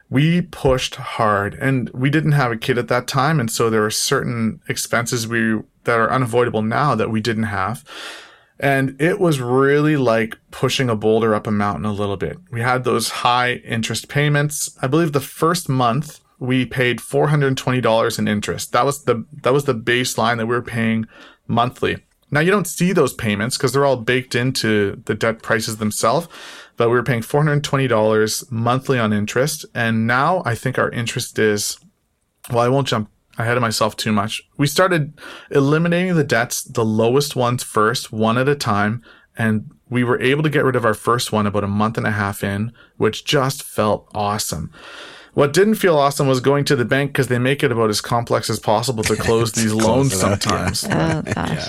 [0.09, 3.81] we pushed hard, and we didn't have a kid at that time, and so there
[3.81, 7.83] were certain expenses we that are unavoidable now that we didn't have.
[8.59, 12.37] And it was really like pushing a boulder up a mountain a little bit.
[12.51, 14.77] We had those high interest payments.
[14.81, 18.71] I believe the first month we paid $420 in interest.
[18.71, 21.05] That was the that was the baseline that we were paying
[21.47, 21.97] monthly.
[22.31, 26.27] Now you don't see those payments because they're all baked into the debt prices themselves,
[26.77, 31.77] but we were paying $420 monthly on interest and now I think our interest is
[32.49, 34.41] well I won't jump ahead of myself too much.
[34.57, 39.01] We started eliminating the debts, the lowest ones first, one at a time,
[39.37, 42.05] and we were able to get rid of our first one about a month and
[42.05, 44.71] a half in, which just felt awesome.
[45.33, 48.01] What didn't feel awesome was going to the bank because they make it about as
[48.01, 50.83] complex as possible to close these loans sometimes.
[50.83, 51.33] Oh gosh.
[51.35, 51.67] Yeah.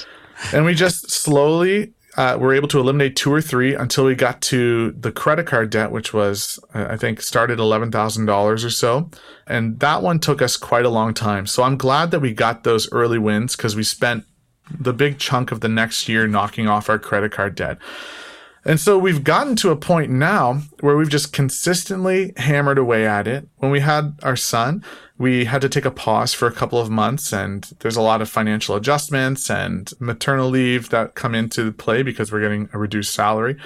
[0.53, 4.43] And we just slowly uh, were able to eliminate two or three until we got
[4.43, 9.11] to the credit card debt, which was, uh, I think, started $11,000 or so.
[9.47, 11.47] And that one took us quite a long time.
[11.47, 14.25] So I'm glad that we got those early wins because we spent
[14.71, 17.79] the big chunk of the next year knocking off our credit card debt.
[18.65, 23.27] And so we've gotten to a point now where we've just consistently hammered away at
[23.27, 23.49] it.
[23.57, 24.85] When we had our son,
[25.17, 28.21] we had to take a pause for a couple of months and there's a lot
[28.21, 33.15] of financial adjustments and maternal leave that come into play because we're getting a reduced
[33.15, 33.57] salary.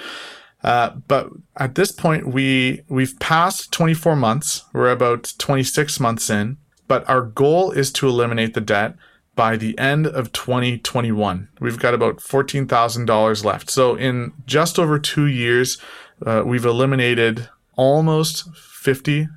[0.63, 4.63] Uh, but at this point, we we've passed 24 months.
[4.73, 8.95] We're about 26 months in, but our goal is to eliminate the debt
[9.35, 11.49] by the end of 2021.
[11.59, 13.69] We've got about $14,000 left.
[13.69, 15.77] So in just over two years,
[16.25, 19.27] uh, we've eliminated almost 50,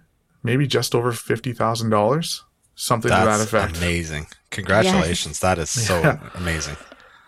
[0.42, 2.40] maybe just over $50,000,
[2.74, 3.78] something That's to that effect.
[3.78, 4.28] Amazing.
[4.50, 5.36] Congratulations.
[5.36, 5.40] Yes.
[5.40, 6.30] That is so yeah.
[6.34, 6.76] amazing.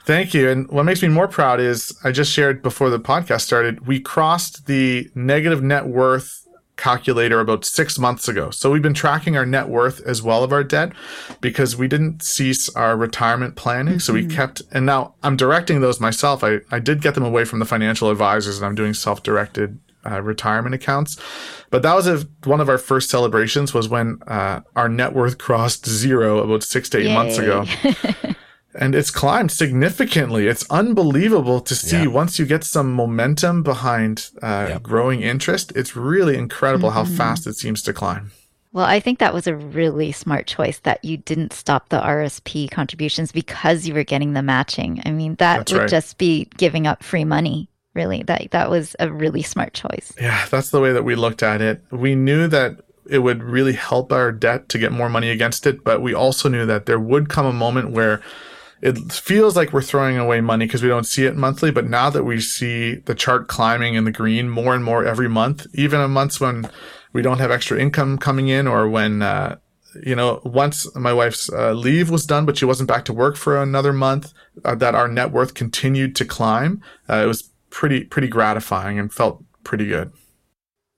[0.04, 0.48] Thank you.
[0.48, 4.00] And what makes me more proud is I just shared before the podcast started, we
[4.00, 6.46] crossed the negative net worth
[6.80, 8.50] calculator about six months ago.
[8.50, 10.92] So we've been tracking our net worth as well of our debt
[11.40, 13.94] because we didn't cease our retirement planning.
[13.94, 13.98] Mm-hmm.
[14.00, 14.36] So we mm-hmm.
[14.36, 16.42] kept, and now I'm directing those myself.
[16.42, 19.78] I, I did get them away from the financial advisors and I'm doing self directed
[20.10, 21.20] uh, retirement accounts.
[21.68, 25.38] But that was a, one of our first celebrations was when uh, our net worth
[25.38, 27.14] crossed zero about six to eight Yay.
[27.14, 27.66] months ago.
[28.74, 30.46] and it's climbed significantly.
[30.46, 32.06] It's unbelievable to see yeah.
[32.06, 34.82] once you get some momentum behind uh, yep.
[34.82, 35.72] growing interest.
[35.74, 37.10] It's really incredible mm-hmm.
[37.10, 38.30] how fast it seems to climb.
[38.72, 42.70] Well, I think that was a really smart choice that you didn't stop the RSP
[42.70, 45.02] contributions because you were getting the matching.
[45.04, 45.90] I mean, that that's would right.
[45.90, 47.68] just be giving up free money.
[47.92, 50.12] Really, that that was a really smart choice.
[50.20, 51.82] Yeah, that's the way that we looked at it.
[51.90, 55.82] We knew that it would really help our debt to get more money against it,
[55.82, 58.22] but we also knew that there would come a moment where
[58.82, 61.70] it feels like we're throwing away money because we don't see it monthly.
[61.70, 65.28] But now that we see the chart climbing in the green more and more every
[65.28, 66.68] month, even in months when
[67.12, 69.56] we don't have extra income coming in or when, uh,
[70.04, 73.36] you know, once my wife's uh, leave was done, but she wasn't back to work
[73.36, 74.32] for another month,
[74.64, 76.80] uh, that our net worth continued to climb.
[77.08, 80.12] Uh, it was pretty, pretty gratifying and felt pretty good.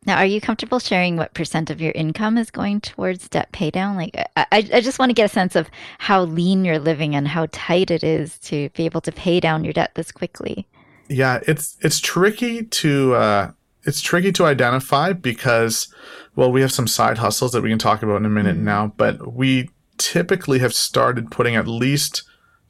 [0.04, 3.94] Now, are you comfortable sharing what percent of your income is going towards debt paydown?
[3.94, 7.28] Like, I, I just want to get a sense of how lean you're living and
[7.28, 10.66] how tight it is to be able to pay down your debt this quickly.
[11.08, 13.50] Yeah, it's it's tricky to uh,
[13.84, 15.92] it's tricky to identify because,
[16.34, 18.64] well, we have some side hustles that we can talk about in a minute mm-hmm.
[18.64, 22.24] now, but we typically have started putting at least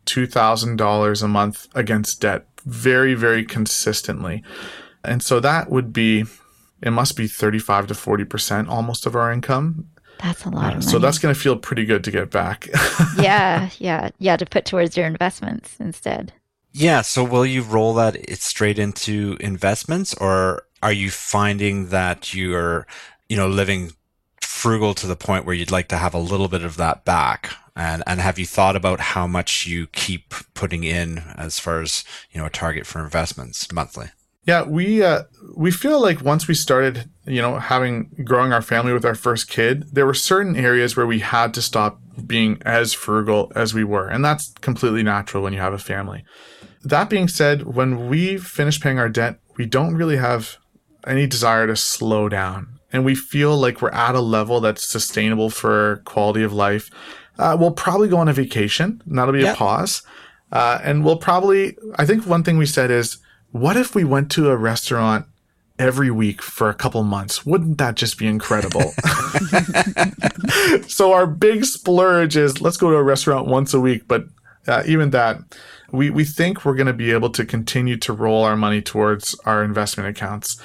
[0.04, 4.42] two thousand dollars a month against debt very very consistently,
[5.02, 6.24] and so that would be
[6.82, 9.88] it must be 35 to 40% almost of our income.
[10.20, 12.68] That's a lot uh, So that's going to feel pretty good to get back.
[13.18, 16.32] yeah, yeah, yeah, to put towards your investments instead.
[16.72, 22.86] Yeah, so will you roll that straight into investments or are you finding that you're,
[23.28, 23.92] you know, living
[24.40, 27.50] frugal to the point where you'd like to have a little bit of that back?
[27.74, 32.04] And and have you thought about how much you keep putting in as far as,
[32.30, 34.10] you know, a target for investments monthly?
[34.44, 35.22] Yeah, we uh,
[35.56, 39.48] we feel like once we started, you know, having growing our family with our first
[39.48, 43.84] kid, there were certain areas where we had to stop being as frugal as we
[43.84, 46.24] were, and that's completely natural when you have a family.
[46.82, 50.56] That being said, when we finish paying our debt, we don't really have
[51.06, 55.50] any desire to slow down, and we feel like we're at a level that's sustainable
[55.50, 56.90] for quality of life.
[57.38, 60.02] Uh, we'll probably go on a vacation, and that'll be a pause,
[60.50, 61.76] uh, and we'll probably.
[61.94, 63.18] I think one thing we said is
[63.52, 65.26] what if we went to a restaurant
[65.78, 67.46] every week for a couple months?
[67.46, 68.92] Wouldn't that just be incredible?
[70.88, 74.24] so our big splurge is let's go to a restaurant once a week, but
[74.66, 75.38] uh, even that,
[75.90, 79.34] we, we think we're going to be able to continue to roll our money towards
[79.44, 80.60] our investment accounts.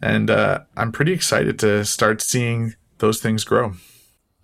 [0.00, 3.74] And uh, I'm pretty excited to start seeing those things grow.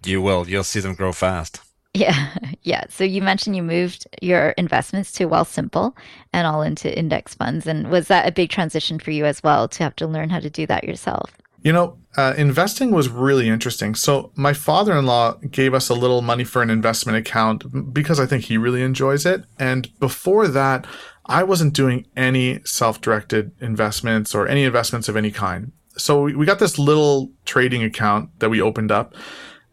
[0.04, 0.48] You will.
[0.48, 1.60] You'll see them grow fast.
[1.94, 2.84] Yeah, yeah.
[2.88, 5.96] So you mentioned you moved your investments to Wealthsimple
[6.32, 7.66] and all into index funds.
[7.66, 10.40] And was that a big transition for you as well to have to learn how
[10.40, 11.36] to do that yourself?
[11.62, 13.94] You know, uh, investing was really interesting.
[13.96, 18.44] So my father-in-law gave us a little money for an investment account because I think
[18.44, 19.44] he really enjoys it.
[19.58, 20.86] And before that,
[21.26, 25.72] I wasn't doing any self-directed investments or any investments of any kind.
[25.96, 29.14] So we got this little trading account that we opened up,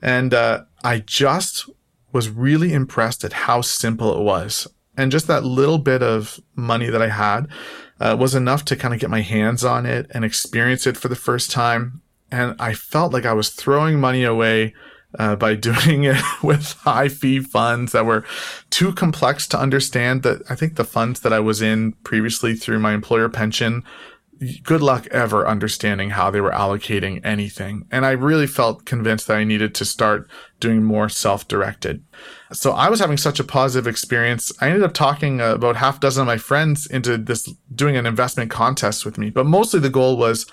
[0.01, 1.69] and uh, I just
[2.15, 4.69] was really impressed at how simple it was.
[4.95, 7.49] And just that little bit of money that I had
[7.99, 11.09] uh, was enough to kind of get my hands on it and experience it for
[11.09, 12.01] the first time.
[12.31, 14.73] And I felt like I was throwing money away
[15.19, 18.23] uh, by doing it with high fee funds that were
[18.69, 20.23] too complex to understand.
[20.23, 23.83] That I think the funds that I was in previously through my employer pension
[24.63, 27.87] good luck ever understanding how they were allocating anything.
[27.91, 30.29] And I really felt convinced that I needed to start
[30.59, 32.03] doing more self directed.
[32.51, 34.51] So I was having such a positive experience.
[34.61, 38.05] I ended up talking uh, about half dozen of my friends into this doing an
[38.05, 39.29] investment contest with me.
[39.29, 40.45] But mostly the goal was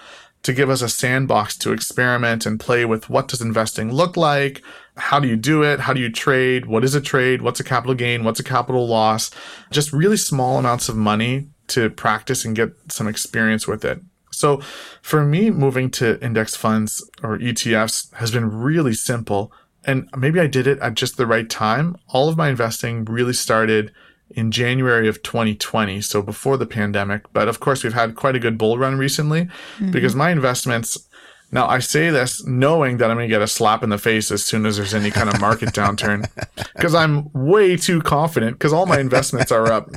[0.43, 4.63] to give us a sandbox to experiment and play with what does investing look like?
[4.97, 5.81] How do you do it?
[5.81, 6.67] How do you trade?
[6.67, 7.43] What is a trade?
[7.43, 8.25] What's a capital gain?
[8.25, 9.31] What's a capital loss?
[9.71, 14.01] Just really small amounts of money to practice and get some experience with it.
[14.31, 14.61] So
[15.03, 19.53] for me, moving to index funds or ETFs has been really simple.
[19.85, 21.97] And maybe I did it at just the right time.
[22.09, 23.93] All of my investing really started
[24.31, 27.31] in January of 2020, so before the pandemic.
[27.33, 29.91] But of course, we've had quite a good bull run recently mm-hmm.
[29.91, 31.07] because my investments
[31.53, 34.33] now, I say this knowing that I'm going to get a slap in the face
[34.33, 36.27] as soon as there's any kind of market downturn
[36.75, 39.91] because I'm way too confident because all my investments are up,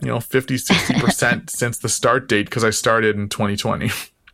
[0.00, 3.90] you know, 50, 60% since the start date because I started in 2020.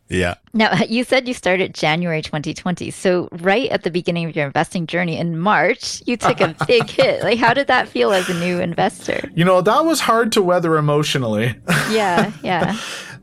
[0.09, 0.35] Yeah.
[0.53, 2.91] Now, you said you started January 2020.
[2.91, 6.89] So, right at the beginning of your investing journey in March, you took a big
[6.89, 7.23] hit.
[7.23, 9.29] Like, how did that feel as a new investor?
[9.35, 11.55] You know, that was hard to weather emotionally.
[11.89, 12.77] Yeah, yeah.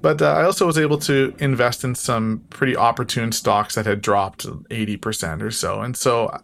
[0.05, 4.03] But uh, I also was able to invest in some pretty opportune stocks that had
[4.03, 5.81] dropped 80% or so.
[5.81, 6.43] And so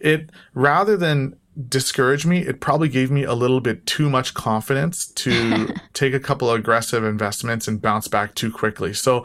[0.00, 1.36] it, rather than
[1.68, 6.18] discourage me, it probably gave me a little bit too much confidence to take a
[6.18, 8.92] couple of aggressive investments and bounce back too quickly.
[8.92, 9.24] So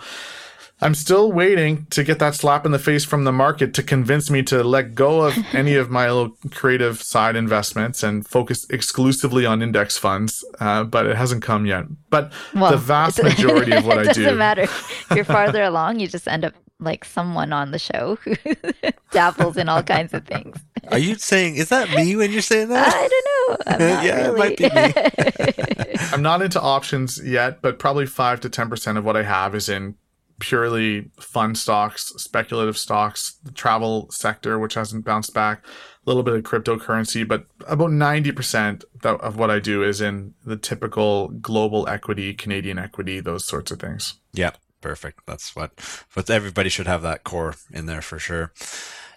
[0.83, 4.31] I'm still waiting to get that slap in the face from the market to convince
[4.31, 9.45] me to let go of any of my little creative side investments and focus exclusively
[9.45, 10.43] on index funds.
[10.59, 11.85] Uh, but it hasn't come yet.
[12.09, 14.63] But well, the vast majority of what I do doesn't matter.
[14.63, 15.99] If You're farther along.
[15.99, 18.35] You just end up like someone on the show who
[19.11, 20.57] dabbles in all kinds of things.
[20.87, 22.91] Are you saying is that me when you're saying that?
[22.91, 23.07] I
[23.67, 24.01] don't know.
[24.01, 24.29] yeah, really.
[24.29, 26.07] it might be me.
[26.11, 29.53] I'm not into options yet, but probably five to ten percent of what I have
[29.53, 29.95] is in
[30.41, 36.33] purely fun stocks, speculative stocks, the travel sector, which hasn't bounced back, a little bit
[36.33, 42.33] of cryptocurrency, but about 90% of what I do is in the typical global equity,
[42.33, 44.15] Canadian equity, those sorts of things.
[44.33, 45.21] Yeah, perfect.
[45.27, 45.71] That's what,
[46.13, 48.51] what everybody should have that core in there for sure.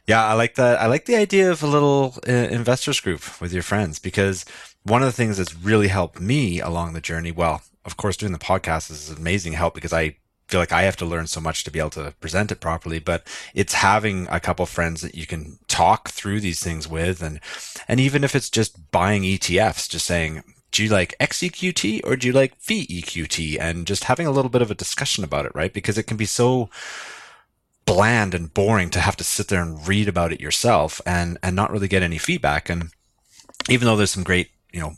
[0.06, 0.78] Yeah, I like that.
[0.78, 4.44] I like the idea of a little uh, investors group with your friends because
[4.82, 8.32] one of the things that's really helped me along the journey, well, of course, doing
[8.32, 10.16] the podcast is amazing help because I
[10.49, 12.99] feel like I have to learn so much to be able to present it properly,
[12.99, 17.22] but it's having a couple friends that you can talk through these things with.
[17.22, 17.40] And,
[17.88, 22.26] and even if it's just buying ETFs, just saying, do you like XEQT or do
[22.26, 23.59] you like VEQT?
[23.61, 25.72] And just having a little bit of a discussion about it, right?
[25.72, 26.68] Because it can be so
[27.86, 31.55] bland and boring to have to sit there and read about it yourself and, and
[31.55, 32.68] not really get any feedback.
[32.68, 32.90] And
[33.70, 34.95] even though there's some great, you know,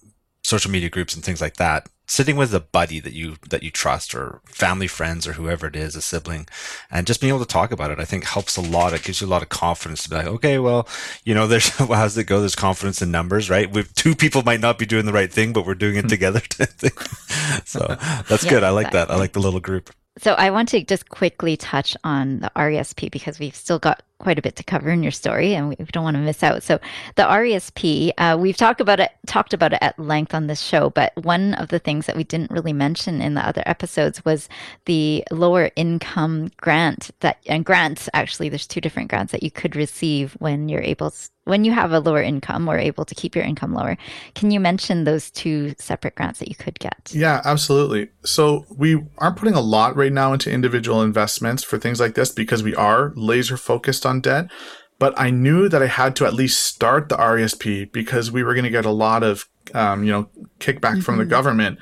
[0.47, 3.71] social media groups and things like that, sitting with a buddy that you that you
[3.71, 6.47] trust or family friends or whoever it is a sibling
[6.89, 8.93] and just being able to talk about it i think helps a lot.
[8.93, 10.89] It gives you a lot of confidence to be like okay well
[11.25, 12.39] you know there's well, how's it go?
[12.39, 13.71] There's confidence in numbers right?
[13.71, 16.09] We two people might not be doing the right thing but we're doing it hmm.
[16.09, 16.41] together.
[17.65, 17.97] So
[18.29, 18.65] that's yeah, good.
[18.65, 19.15] I like exactly.
[19.15, 19.15] that.
[19.15, 19.91] I like the little group.
[20.19, 24.39] So I want to just quickly touch on the RESP because we've still got quite
[24.39, 26.63] a bit to cover in your story, and we don't want to miss out.
[26.63, 26.79] So
[27.17, 30.91] the RESP, uh, we've talked about it talked about it at length on this show,
[30.91, 34.49] but one of the things that we didn't really mention in the other episodes was
[34.87, 38.09] the lower income grant that and grants.
[38.15, 41.73] Actually, there's two different grants that you could receive when you're able to, when you
[41.73, 43.97] have a lower income or able to keep your income lower.
[44.35, 47.11] Can you mention those two separate grants that you could get?
[47.13, 48.09] Yeah, absolutely.
[48.25, 52.31] So we aren't putting a lot right now into individual investments for things like this
[52.31, 54.51] because we are laser focused on debt.
[54.99, 58.55] But I knew that I had to at least start the RESP because we were
[58.55, 61.01] going to get a lot of, um, you know, kickback mm-hmm.
[61.01, 61.31] from the mm-hmm.
[61.31, 61.79] government.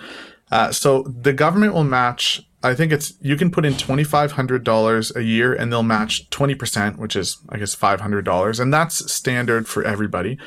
[0.50, 2.42] Uh, so the government will match.
[2.62, 5.82] I think it's you can put in twenty five hundred dollars a year, and they'll
[5.82, 10.38] match twenty percent, which is I guess five hundred dollars, and that's standard for everybody.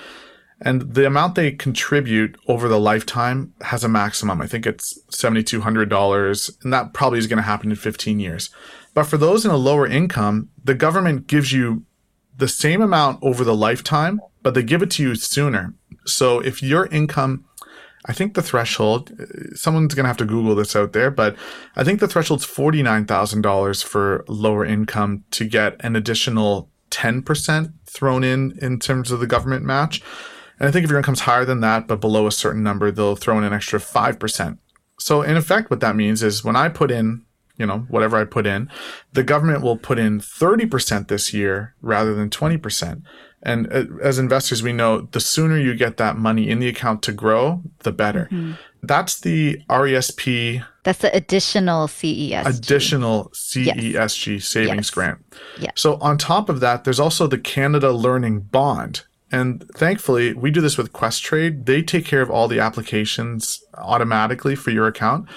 [0.60, 4.42] And the amount they contribute over the lifetime has a maximum.
[4.42, 8.50] I think it's $7,200, and that probably is going to happen in 15 years.
[8.94, 11.84] But for those in a lower income, the government gives you
[12.36, 15.76] the same amount over the lifetime, but they give it to you sooner.
[16.06, 17.46] So if your income,
[18.06, 19.12] I think the threshold,
[19.54, 21.36] someone's going to have to Google this out there, but
[21.76, 28.58] I think the threshold's $49,000 for lower income to get an additional 10% thrown in
[28.62, 30.02] in terms of the government match.
[30.60, 33.16] And I think if your income's higher than that, but below a certain number, they'll
[33.16, 34.58] throw in an extra 5%.
[35.00, 37.24] So in effect, what that means is when I put in,
[37.58, 38.70] you know, whatever I put in,
[39.14, 43.04] the government will put in 30% this year rather than 20%.
[43.44, 47.04] And uh, as investors, we know the sooner you get that money in the account
[47.04, 48.26] to grow, the better.
[48.32, 48.54] Mm-hmm.
[48.82, 50.64] That's the RESP.
[50.84, 52.46] That's the additional CESG.
[52.46, 54.46] Additional CESG yes.
[54.46, 54.90] savings yes.
[54.90, 55.20] grant.
[55.60, 55.74] Yes.
[55.76, 59.04] So on top of that, there's also the Canada Learning Bond.
[59.32, 61.66] And thankfully, we do this with Questrade.
[61.66, 65.28] They take care of all the applications automatically for your account.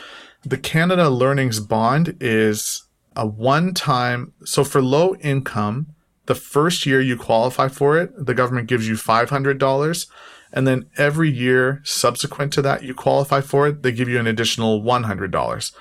[0.43, 2.84] The Canada Learnings Bond is
[3.16, 5.88] a one time, so for low income,
[6.26, 10.07] the first year you qualify for it, the government gives you $500.
[10.53, 14.26] And then every year subsequent to that, you qualify for it, they give you an
[14.26, 15.72] additional $100.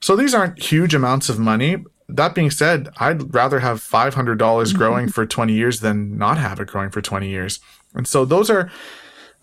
[0.00, 1.78] So these aren't huge amounts of money,
[2.08, 6.68] that being said, I'd rather have $500 growing for 20 years than not have it
[6.68, 7.58] growing for 20 years.
[7.94, 8.70] And so those are,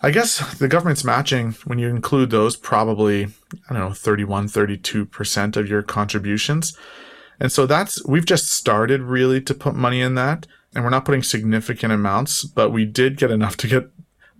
[0.01, 3.26] I guess the government's matching, when you include those, probably,
[3.70, 6.78] I don't know, 31, 32% of your contributions.
[7.39, 10.47] And so that's, we've just started really to put money in that.
[10.74, 13.89] And we're not putting significant amounts, but we did get enough to get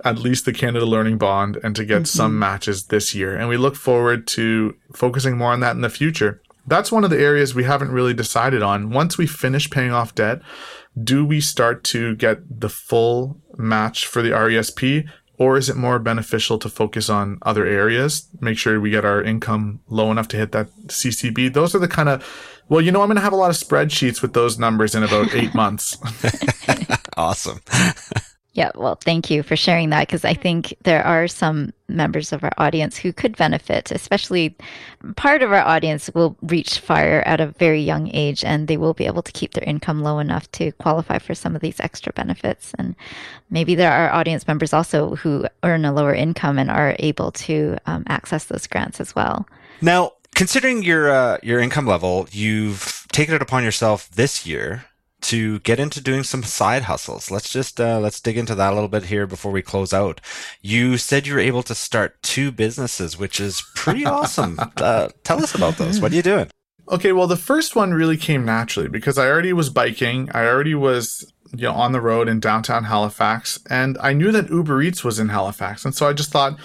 [0.05, 2.05] at least the Canada Learning Bond and to get mm-hmm.
[2.05, 3.36] some matches this year.
[3.36, 7.09] And we look forward to focusing more on that in the future that's one of
[7.09, 8.89] the areas we haven't really decided on.
[8.89, 10.41] Once we finish paying off debt,
[11.01, 15.07] do we start to get the full match for the RESP
[15.38, 18.28] or is it more beneficial to focus on other areas?
[18.39, 21.53] Make sure we get our income low enough to hit that CCB.
[21.53, 22.24] Those are the kind of,
[22.70, 25.03] well, you know, I'm going to have a lot of spreadsheets with those numbers in
[25.03, 25.97] about eight months.
[27.18, 27.61] awesome.
[28.56, 32.43] Yeah, well, thank you for sharing that because I think there are some members of
[32.43, 34.56] our audience who could benefit, especially
[35.16, 38.93] part of our audience will reach FIRE at a very young age and they will
[38.93, 42.14] be able to keep their income low enough to qualify for some of these extra
[42.14, 42.74] benefits.
[42.78, 42.95] And
[43.49, 47.78] maybe there are audience members also who earn a lower income and are able to
[47.88, 49.47] um, access those grants as well.
[49.82, 54.86] Now, considering your uh, your income level, you've taken it upon yourself this year
[55.24, 57.32] to get into doing some side hustles.
[57.32, 60.21] Let's just uh, let's dig into that a little bit here before we close out.
[60.61, 64.59] You said you were able to start two businesses, which is pretty awesome.
[64.84, 66.01] Uh, tell us about those.
[66.01, 66.49] What are you doing?
[66.89, 70.30] Okay, well, the first one really came naturally because I already was biking.
[70.34, 74.49] I already was you know on the road in downtown Halifax, and I knew that
[74.49, 76.59] Uber Eats was in Halifax, and so I just thought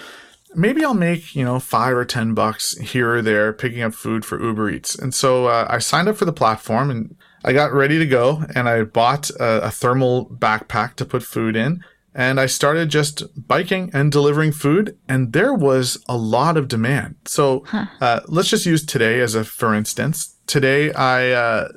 [0.55, 4.25] maybe I'll make, you know, five or 10 bucks here or there picking up food
[4.25, 4.95] for Uber Eats.
[4.95, 8.43] And so uh, I signed up for the platform and I got ready to go
[8.55, 11.83] and I bought a, a, thermal backpack to put food in.
[12.13, 17.15] And I started just biking and delivering food, and there was a lot of demand.
[17.25, 17.85] So huh.
[18.01, 20.35] uh, let's just use today as a for instance.
[20.47, 21.69] Today I uh,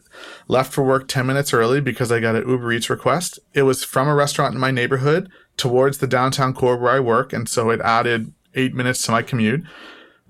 [0.48, 3.38] left for work 10 minutes early because I got an Uber Eats request.
[3.52, 7.34] It was from a restaurant in my neighborhood towards the downtown core where I work,
[7.34, 9.62] and so it added eight minutes to my commute.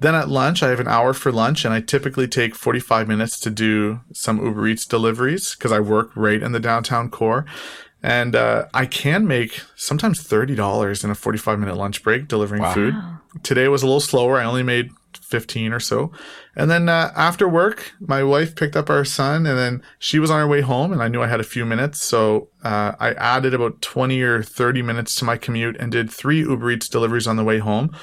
[0.03, 3.38] Then at lunch, I have an hour for lunch, and I typically take 45 minutes
[3.40, 7.46] to do some Uber Eats deliveries because I work right in the downtown core.
[8.03, 12.74] And uh, I can make sometimes $30 in a 45 minute lunch break delivering wow.
[12.74, 12.94] food.
[13.44, 14.40] Today was a little slower.
[14.40, 14.90] I only made
[15.20, 16.11] 15 or so.
[16.57, 20.32] And then uh, after work, my wife picked up our son and then she was
[20.32, 22.03] on her way home and I knew I had a few minutes.
[22.03, 26.40] So uh, I added about 20 or 30 minutes to my commute and did three
[26.40, 27.96] Uber Eats deliveries on the way home.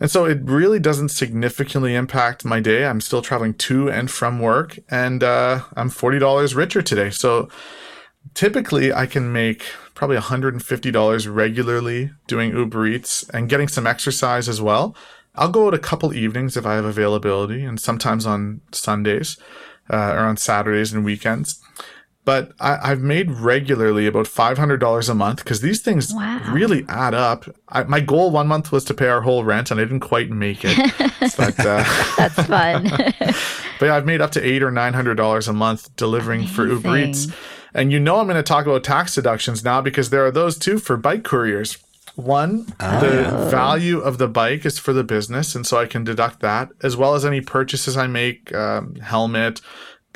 [0.00, 2.86] And so it really doesn't significantly impact my day.
[2.86, 7.10] I'm still traveling to and from work, and uh, I'm $40 richer today.
[7.10, 7.50] So
[8.32, 14.62] typically, I can make probably $150 regularly doing Uber Eats and getting some exercise as
[14.62, 14.96] well.
[15.34, 19.36] I'll go out a couple evenings if I have availability, and sometimes on Sundays
[19.92, 21.62] uh, or on Saturdays and weekends
[22.24, 26.40] but I, have made regularly about five hundred dollars a month because these things wow.
[26.52, 27.44] really add up.
[27.68, 30.30] I, my goal one month was to pay our whole rent, and I didn't quite
[30.30, 30.76] make it.
[31.36, 31.84] but uh,
[32.16, 32.84] that's fun.
[33.78, 36.54] but yeah, I've made up to eight or nine hundred dollars a month delivering Amazing.
[36.54, 37.28] for Uber Eats.
[37.72, 40.58] And you know I'm going to talk about tax deductions now because there are those
[40.58, 41.78] too for bike couriers.
[42.16, 43.00] One, oh.
[43.00, 46.70] the value of the bike is for the business, and so I can deduct that,
[46.82, 49.60] as well as any purchases I make, um, helmet,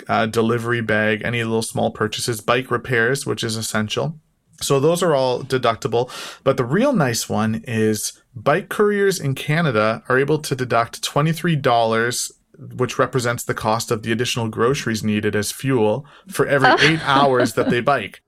[0.08, 4.18] uh, delivery bag, any little small purchases, bike repairs, which is essential.
[4.60, 6.10] So those are all deductible.
[6.44, 12.32] But the real nice one is bike couriers in Canada are able to deduct $23
[12.76, 17.54] which represents the cost of the additional groceries needed as fuel for every eight hours
[17.54, 18.22] that they bike.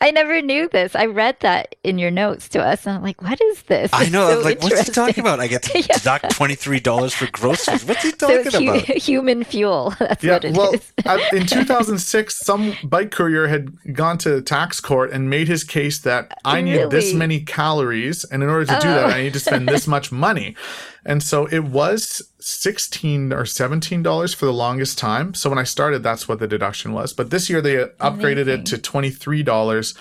[0.00, 0.94] I never knew this.
[0.94, 4.08] I read that in your notes to us, and I'm like, "What is this?" I
[4.08, 4.28] know.
[4.28, 5.86] It's I was so like, "What's he talking about?" I get to Yeah.
[5.98, 7.84] deduct twenty three dollars for groceries.
[7.84, 8.84] What's he So talking it's hu- about?
[8.88, 9.94] human fuel.
[9.98, 10.56] That's Yeah, what it is.
[10.56, 15.64] well, at- in 2006, some bike courier had gone to tax court and made his
[15.64, 19.08] case that I need this many calories, and in order to do that, Oh.
[19.08, 20.54] I need to spend this much money.
[21.04, 25.34] And so it was 16 or 17 dollars for the longest time.
[25.34, 27.12] So when I started, that's what the deduction was.
[27.12, 29.94] But this year they upgraded it to 23 dollars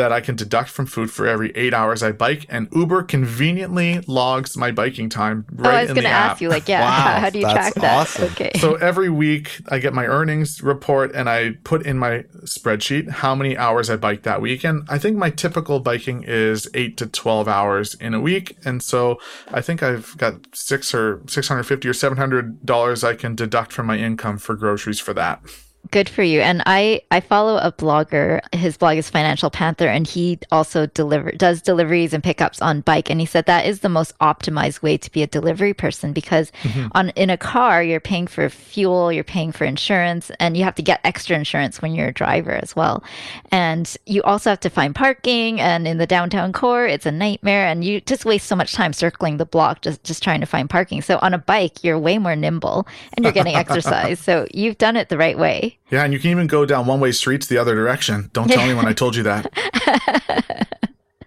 [0.00, 4.00] that I can deduct from food for every eight hours I bike, and Uber conveniently
[4.06, 6.30] logs my biking time oh, right oh, right I was going the to app.
[6.32, 7.98] ask you, like, yeah, Wow, how, how do you that's track that?
[7.98, 8.24] awesome.
[8.32, 8.52] Okay.
[8.58, 13.34] So every week I get my earnings report and I put in my spreadsheet how
[13.34, 14.64] many hours I bike that week.
[14.64, 18.56] And I think my typical biking is eight to 12 hours in a week.
[18.64, 23.86] And so I think I've got six or 650 or $700 I can deduct from
[23.86, 25.42] my income for groceries for that.
[25.90, 26.40] Good for you.
[26.40, 28.40] And I I follow a blogger.
[28.54, 33.10] His blog is Financial Panther, and he also deliver does deliveries and pickups on bike.
[33.10, 36.52] And he said that is the most optimized way to be a delivery person because
[36.62, 36.88] mm-hmm.
[36.92, 40.74] on in a car you're paying for fuel, you're paying for insurance, and you have
[40.76, 43.02] to get extra insurance when you're a driver as well.
[43.50, 45.60] And you also have to find parking.
[45.60, 48.92] And in the downtown core, it's a nightmare, and you just waste so much time
[48.92, 51.00] circling the block just just trying to find parking.
[51.00, 54.20] So on a bike, you're way more nimble and you're getting exercise.
[54.20, 55.69] So you've done it the right way.
[55.90, 58.30] Yeah, and you can even go down one way streets the other direction.
[58.32, 59.50] Don't tell anyone I told you that.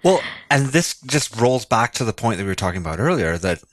[0.03, 0.19] Well,
[0.51, 3.63] and this just rolls back to the point that we were talking about earlier that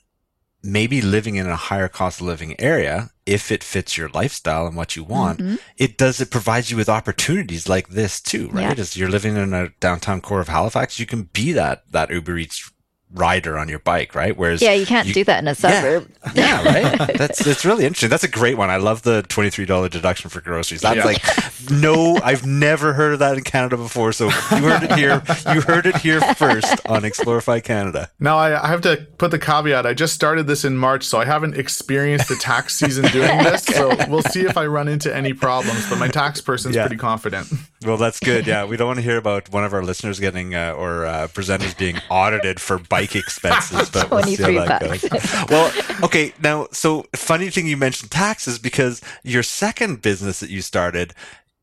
[0.63, 4.77] maybe living in a higher cost of living area, if it fits your lifestyle and
[4.77, 5.57] what you want, Mm-hmm.
[5.77, 8.77] it does, it provides you with opportunities like this too, right?
[8.77, 8.81] Yeah.
[8.81, 12.39] As you're living in a downtown core of Halifax, you can be that, that Uber
[12.39, 12.71] Eats
[13.13, 14.37] rider on your bike, right?
[14.37, 16.09] Whereas Yeah, you can't do that in a suburb.
[16.35, 16.99] yeah, right.
[17.19, 18.09] That's it's really interesting.
[18.11, 18.71] That's a great one.
[18.71, 20.81] I love the twenty three dollar deduction for groceries.
[20.83, 21.05] That's Yeah.
[21.05, 21.23] like
[21.71, 24.13] no, I've never heard of that in Canada before.
[24.13, 24.31] So you
[24.69, 25.23] heard it here.
[25.53, 28.11] You heard it here first on Explore FI Canada.
[28.21, 29.87] Now I, I have to put the caveat.
[29.87, 33.65] I just started this in March, so I haven't experienced the tax season doing this.
[33.81, 35.89] So we'll see if I run into any problems.
[35.89, 36.83] But my tax person's Yeah.
[36.87, 37.47] pretty confident.
[37.85, 38.47] Well, that's good.
[38.47, 41.29] Yeah, we don't want to hear about one of our listeners getting uh, or uh,
[41.29, 45.09] presenters being audited for bike expenses, but we'll see how 23 that bucks.
[45.09, 45.51] goes.
[45.51, 45.73] Well,
[46.05, 46.35] okay.
[46.43, 51.15] Now, so funny thing you mentioned taxes because your second business that you started,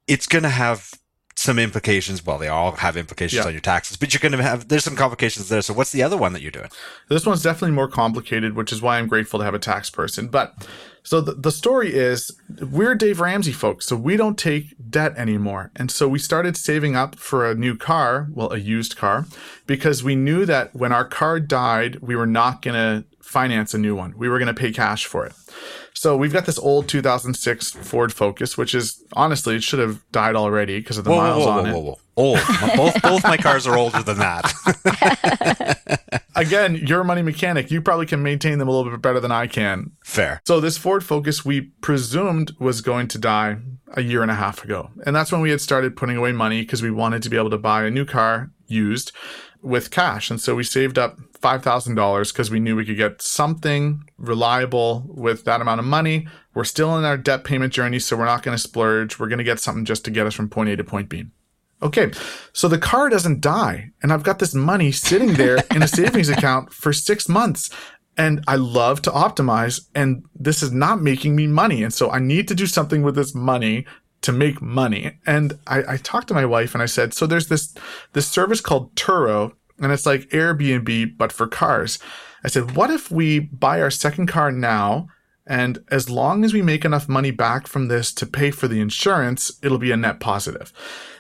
[0.08, 0.92] it's going to have
[1.36, 2.26] some implications.
[2.26, 3.46] Well, they all have implications Yeah.
[3.46, 5.62] on your taxes, but you're going to have there's some complications there.
[5.62, 6.70] So, what's the other one that you're doing?
[7.10, 10.30] This one's definitely more complicated, which is why I'm grateful to have a tax person.
[10.30, 10.68] But
[11.08, 15.72] so the, the story is we're Dave Ramsey folks, so we don't take debt anymore.
[15.74, 19.26] And so we started saving up for a new car, well, a used car,
[19.68, 23.78] because we knew that when our car died, we were not going to finance a
[23.78, 24.18] new one.
[24.18, 25.32] We were going to pay cash for it.
[25.94, 30.36] So we've got this old 2006 Ford Focus, which is honestly, it should have died
[30.36, 31.74] already because of the miles on it.
[32.18, 32.40] Old.
[32.76, 36.22] Both both my cars are older than that.
[36.38, 37.72] Again, you're a money mechanic.
[37.72, 39.92] You probably can maintain them a little bit better than I can.
[40.04, 40.42] Fair.
[40.46, 43.58] So this Ford Focus we presumed was going to die
[43.94, 44.92] a year and a half ago.
[45.06, 47.50] And that's when we had started putting away money because we wanted to be able
[47.50, 49.12] to buy a new car used
[49.62, 50.30] with cash.
[50.30, 55.46] And so we saved up $5,000 because we knew we could get something reliable with
[55.46, 56.28] that amount of money.
[56.54, 59.20] We're still in our debt payment journey, so we're not going to splurge.
[59.20, 61.26] We're going to get something just to get us from point A to point B.
[61.82, 62.12] Okay,
[62.54, 66.30] so the car doesn't die, and I've got this money sitting there in a savings
[66.36, 67.70] account for six months.
[68.20, 71.84] And I love to optimize, and this is not making me money.
[71.84, 73.86] And so I need to do something with this money
[74.22, 75.20] to make money.
[75.28, 77.76] And I, I talked to my wife and I said, so there's this
[78.14, 82.00] this service called Turo, and it's like Airbnb, but for cars.
[82.44, 85.08] I said, what if we buy our second car now?
[85.48, 88.82] And as long as we make enough money back from this to pay for the
[88.82, 90.74] insurance, it'll be a net positive.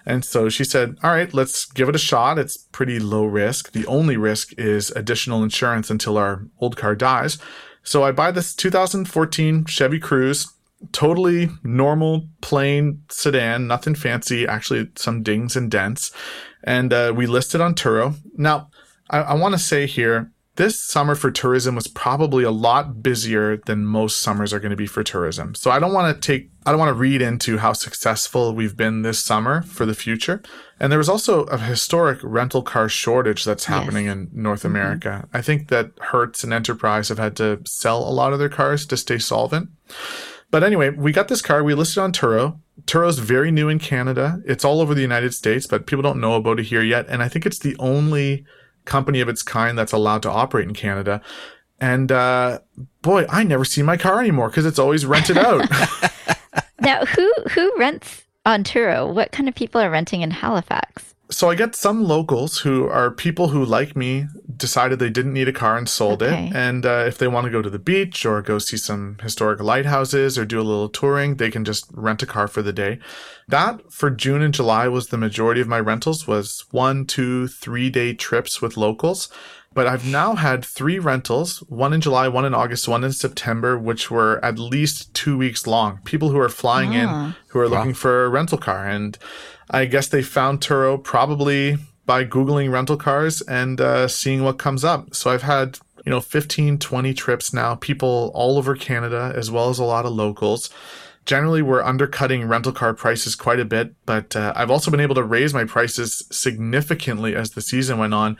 [0.05, 2.37] And so she said, All right, let's give it a shot.
[2.37, 3.71] It's pretty low risk.
[3.71, 7.37] The only risk is additional insurance until our old car dies.
[7.83, 10.51] So I buy this 2014 Chevy Cruze,
[10.91, 16.11] totally normal, plain sedan, nothing fancy, actually, some dings and dents.
[16.63, 18.15] And uh, we list it on Turo.
[18.35, 18.69] Now,
[19.09, 23.57] I, I want to say here, this summer for tourism was probably a lot busier
[23.57, 25.55] than most summers are going to be for tourism.
[25.55, 28.75] So I don't want to take, I don't want to read into how successful we've
[28.75, 30.41] been this summer for the future.
[30.79, 34.67] And there was also a historic rental car shortage that's happening in North mm-hmm.
[34.67, 35.29] America.
[35.31, 38.85] I think that Hertz and Enterprise have had to sell a lot of their cars
[38.87, 39.69] to stay solvent.
[40.49, 42.59] But anyway, we got this car, we listed on Turo.
[42.85, 44.41] Turo's very new in Canada.
[44.45, 47.05] It's all over the United States, but people don't know about it here yet.
[47.09, 48.45] And I think it's the only
[48.87, 51.21] company of its kind that's allowed to operate in Canada.
[51.79, 52.59] And uh,
[53.03, 55.69] boy, I never see my car anymore because it's always rented out.
[56.81, 59.13] now, who who rents on Turo?
[59.13, 61.13] What kind of people are renting in Halifax?
[61.29, 65.49] So I get some locals who are people who, like me, decided they didn't need
[65.49, 66.47] a car and sold okay.
[66.47, 66.55] it.
[66.55, 69.59] And uh, if they want to go to the beach or go see some historic
[69.59, 72.99] lighthouses or do a little touring, they can just rent a car for the day.
[73.49, 77.89] That for June and July was the majority of my rentals was one, two, three
[77.89, 79.29] day trips with locals.
[79.77, 83.77] But I've now had three rentals, one in July, one in August, one in September,
[83.77, 85.99] which were at least two weeks long.
[86.03, 87.37] People who are flying in ah.
[87.49, 87.77] who are wow.
[87.77, 88.87] looking for a rental car.
[88.87, 89.19] And
[89.69, 94.83] I guess they found Turo probably by Googling rental cars and uh, seeing what comes
[94.83, 95.13] up.
[95.13, 99.69] So I've had, you know, 15, 20 trips now, people all over Canada, as well
[99.69, 100.71] as a lot of locals.
[101.27, 105.13] Generally, we're undercutting rental car prices quite a bit, but uh, I've also been able
[105.13, 108.39] to raise my prices significantly as the season went on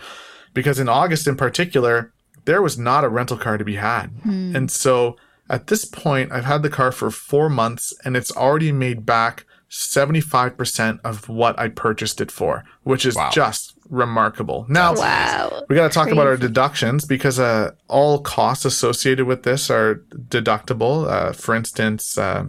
[0.58, 2.12] because in August in particular,
[2.46, 4.08] there was not a rental car to be had.
[4.26, 4.56] Mm.
[4.56, 5.16] And so
[5.48, 9.46] at this point, I've had the car for four months and it's already made back
[9.70, 13.30] 75% of what I purchased it for, which is wow.
[13.32, 14.66] just remarkable.
[14.68, 15.64] Now, wow.
[15.70, 16.18] we got to talk Crazy.
[16.18, 21.08] about our deductions because uh, all costs associated with this are deductible.
[21.08, 22.46] Uh, for instance, uh,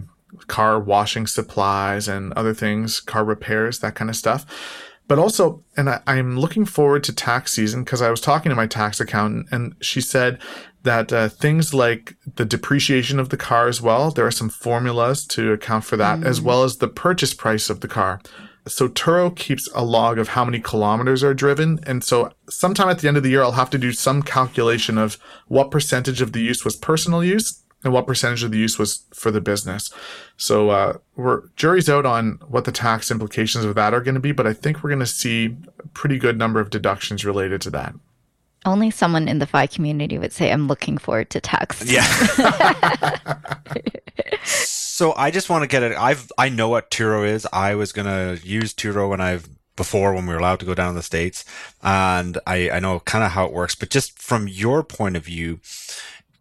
[0.47, 4.47] car washing supplies and other things, car repairs, that kind of stuff.
[5.09, 8.55] But also, and I, I'm looking forward to tax season because I was talking to
[8.55, 10.39] my tax accountant and she said
[10.83, 15.25] that uh, things like the depreciation of the car as well, there are some formulas
[15.27, 16.25] to account for that, mm.
[16.25, 18.21] as well as the purchase price of the car.
[18.67, 21.79] So Turo keeps a log of how many kilometers are driven.
[21.87, 24.99] And so sometime at the end of the year, I'll have to do some calculation
[24.99, 28.77] of what percentage of the use was personal use and what percentage of the use
[28.77, 29.91] was for the business.
[30.37, 34.21] So uh, we're jury's out on what the tax implications of that are going to
[34.21, 37.61] be, but I think we're going to see a pretty good number of deductions related
[37.61, 37.93] to that.
[38.65, 41.89] Only someone in the FI community would say, I'm looking forward to tax.
[41.89, 42.03] Yeah.
[44.43, 45.97] so I just want to get it.
[45.97, 47.47] I've, I know what Turo is.
[47.53, 50.75] I was going to use Turo when I've, before when we were allowed to go
[50.75, 51.45] down to the States.
[51.81, 55.23] And I, I know kind of how it works, but just from your point of
[55.23, 55.61] view,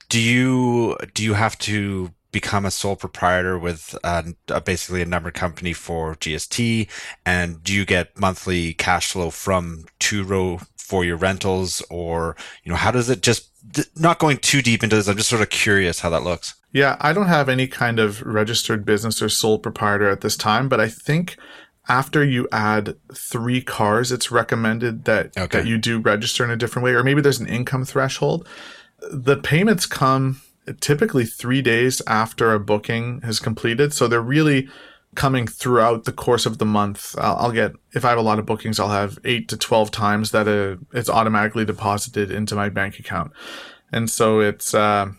[0.09, 4.23] do you, do you have to become a sole proprietor with uh,
[4.65, 6.89] basically a numbered company for GST?
[7.25, 12.35] And do you get monthly cash flow from Turo for your rentals or
[12.65, 13.51] you know how does it just
[13.95, 16.97] not going too deep into this i'm just sort of curious how that looks yeah
[17.01, 20.81] i don't have any kind of registered business or sole proprietor at this time but
[20.81, 21.37] i think
[21.91, 25.59] after you add three cars it's recommended that okay.
[25.59, 28.49] that you do register in a different way or maybe there's an income threshold
[29.11, 30.41] the payments come
[30.81, 34.69] typically three days after a booking has completed so they're really
[35.15, 37.15] coming throughout the course of the month.
[37.19, 39.91] I'll, I'll, get if I have a lot of bookings, I'll have eight to twelve
[39.91, 43.33] times that uh, it's automatically deposited into my bank account,
[43.93, 45.11] and so it's uh,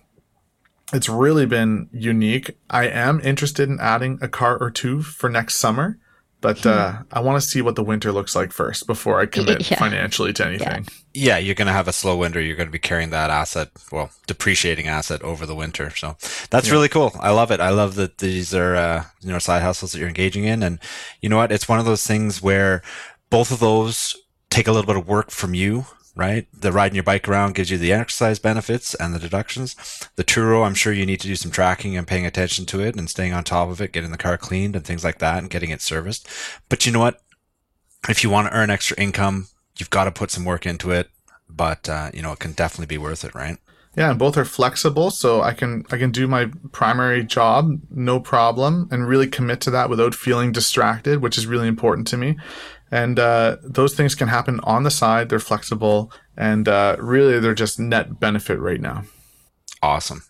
[0.93, 2.57] it's really been unique.
[2.69, 5.99] I am interested in adding a car or two for next summer.
[6.41, 6.69] But hmm.
[6.69, 9.77] uh, I want to see what the winter looks like first before I commit yeah.
[9.77, 10.87] financially to anything.
[11.13, 11.35] Yeah.
[11.35, 12.39] yeah, you're going to have a slow winter.
[12.39, 15.89] You're going to be carrying that asset, well, depreciating asset over the winter.
[15.95, 16.15] So
[16.49, 16.73] that's yeah.
[16.73, 17.11] really cool.
[17.19, 17.59] I love it.
[17.59, 20.79] I love that these are uh, you know side hustles that you're engaging in, and
[21.21, 21.51] you know what?
[21.51, 22.81] It's one of those things where
[23.29, 24.15] both of those
[24.49, 25.85] take a little bit of work from you
[26.19, 26.47] right?
[26.53, 29.75] The riding your bike around gives you the exercise benefits and the deductions.
[30.17, 32.95] The Turo, I'm sure you need to do some tracking and paying attention to it
[32.95, 35.49] and staying on top of it, getting the car cleaned and things like that and
[35.49, 36.27] getting it serviced.
[36.67, 37.21] But you know what?
[38.07, 39.47] If you want to earn extra income,
[39.77, 41.09] you've got to put some work into it.
[41.49, 43.57] But uh, you know, it can definitely be worth it, right?
[43.95, 48.19] Yeah, and both are flexible, so I can I can do my primary job no
[48.19, 52.37] problem and really commit to that without feeling distracted, which is really important to me.
[52.91, 55.29] And uh, those things can happen on the side.
[55.29, 59.03] They're flexible, and uh, really, they're just net benefit right now.
[59.83, 60.23] Awesome,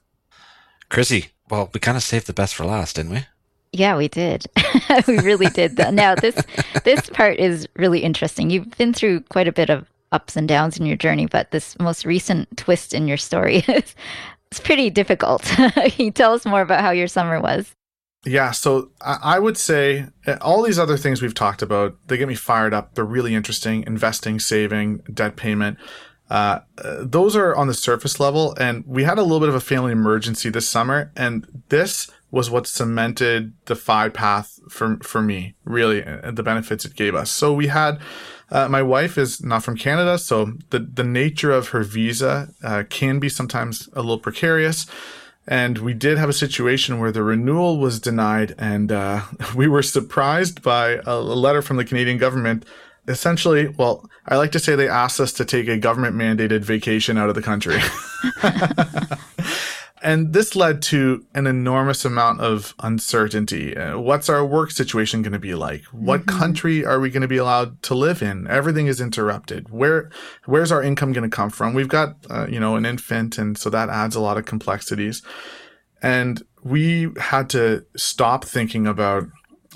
[0.89, 1.27] Chrissy.
[1.49, 3.25] Well, we kind of saved the best for last, didn't we?
[3.71, 4.45] Yeah, we did.
[5.07, 5.77] we really did.
[5.77, 6.35] Now this
[6.83, 8.49] this part is really interesting.
[8.49, 11.77] You've been through quite a bit of ups and downs in your journey, but this
[11.79, 13.95] most recent twist in your story is
[14.51, 15.43] it's pretty difficult.
[15.75, 17.73] Can you tell us more about how your summer was?
[18.25, 22.27] Yeah, so I would say eh, all these other things we've talked about, they get
[22.27, 22.95] me fired up.
[22.95, 23.83] They're really interesting.
[23.87, 25.77] Investing, saving, debt payment.
[26.29, 26.59] Uh,
[26.99, 28.55] those are on the surface level.
[28.59, 31.11] And we had a little bit of a family emergency this summer.
[31.15, 36.85] And this was what cemented the FI path for, for me, really, and the benefits
[36.85, 37.31] it gave us.
[37.31, 37.99] So we had,
[38.51, 40.19] uh, my wife is not from Canada.
[40.19, 44.85] So the, the nature of her visa uh, can be sometimes a little precarious.
[45.49, 49.23] And we did have a situation where the renewal was denied, and uh,
[49.55, 52.65] we were surprised by a letter from the Canadian government.
[53.07, 57.17] Essentially, well, I like to say they asked us to take a government mandated vacation
[57.17, 57.79] out of the country.
[60.01, 63.75] And this led to an enormous amount of uncertainty.
[63.75, 65.83] Uh, what's our work situation going to be like?
[65.85, 66.39] What mm-hmm.
[66.39, 68.47] country are we going to be allowed to live in?
[68.47, 69.69] Everything is interrupted.
[69.69, 70.09] Where,
[70.45, 71.73] where's our income going to come from?
[71.73, 75.21] We've got, uh, you know, an infant, and so that adds a lot of complexities.
[76.01, 79.25] And we had to stop thinking about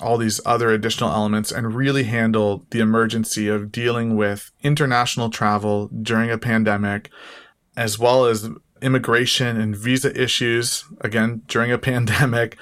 [0.01, 5.89] all these other additional elements and really handle the emergency of dealing with international travel
[6.01, 7.09] during a pandemic,
[7.76, 8.49] as well as
[8.84, 12.57] immigration and visa issues again during a pandemic.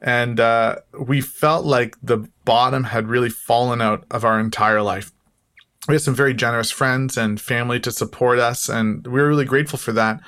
[0.00, 5.12] And uh, we felt like the bottom had really fallen out of our entire life.
[5.88, 9.44] We had some very generous friends and family to support us, and we were really
[9.44, 10.20] grateful for that.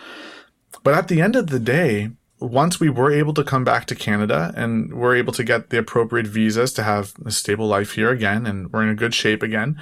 [0.82, 2.10] But at the end of the day,
[2.40, 5.78] once we were able to come back to Canada and we're able to get the
[5.78, 9.42] appropriate visas to have a stable life here again, and we're in a good shape
[9.42, 9.80] again,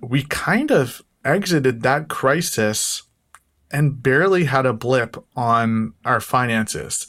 [0.00, 3.04] we kind of exited that crisis
[3.72, 7.06] and barely had a blip on our finances.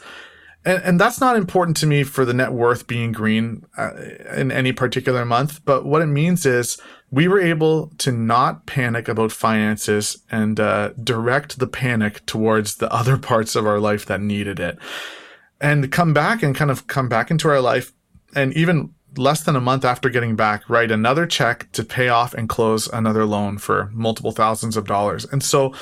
[0.66, 3.92] And, and that's not important to me for the net worth being green uh,
[4.36, 5.64] in any particular month.
[5.66, 6.78] But what it means is
[7.12, 12.92] we were able to not panic about finances and uh, direct the panic towards the
[12.92, 14.78] other parts of our life that needed it.
[15.60, 17.94] And come back and kind of come back into our life.
[18.36, 22.34] And even less than a month after getting back, write another check to pay off
[22.34, 25.26] and close another loan for multiple thousands of dollars.
[25.26, 25.74] And so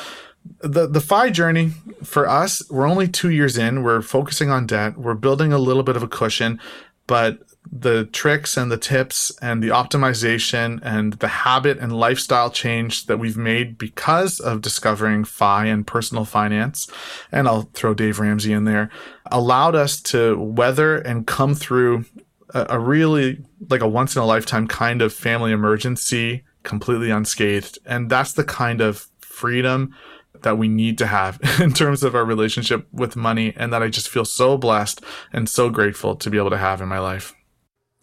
[0.61, 1.71] the the FI journey
[2.03, 3.83] for us, we're only two years in.
[3.83, 4.97] We're focusing on debt.
[4.97, 6.59] We're building a little bit of a cushion,
[7.07, 7.39] but
[7.71, 13.17] the tricks and the tips and the optimization and the habit and lifestyle change that
[13.17, 16.89] we've made because of discovering FI and personal finance,
[17.31, 18.89] and I'll throw Dave Ramsey in there,
[19.27, 22.05] allowed us to weather and come through
[22.49, 27.79] a, a really like a once in a lifetime kind of family emergency completely unscathed.
[27.85, 29.95] And that's the kind of freedom
[30.43, 33.89] that we need to have in terms of our relationship with money and that I
[33.89, 35.01] just feel so blessed
[35.33, 37.33] and so grateful to be able to have in my life.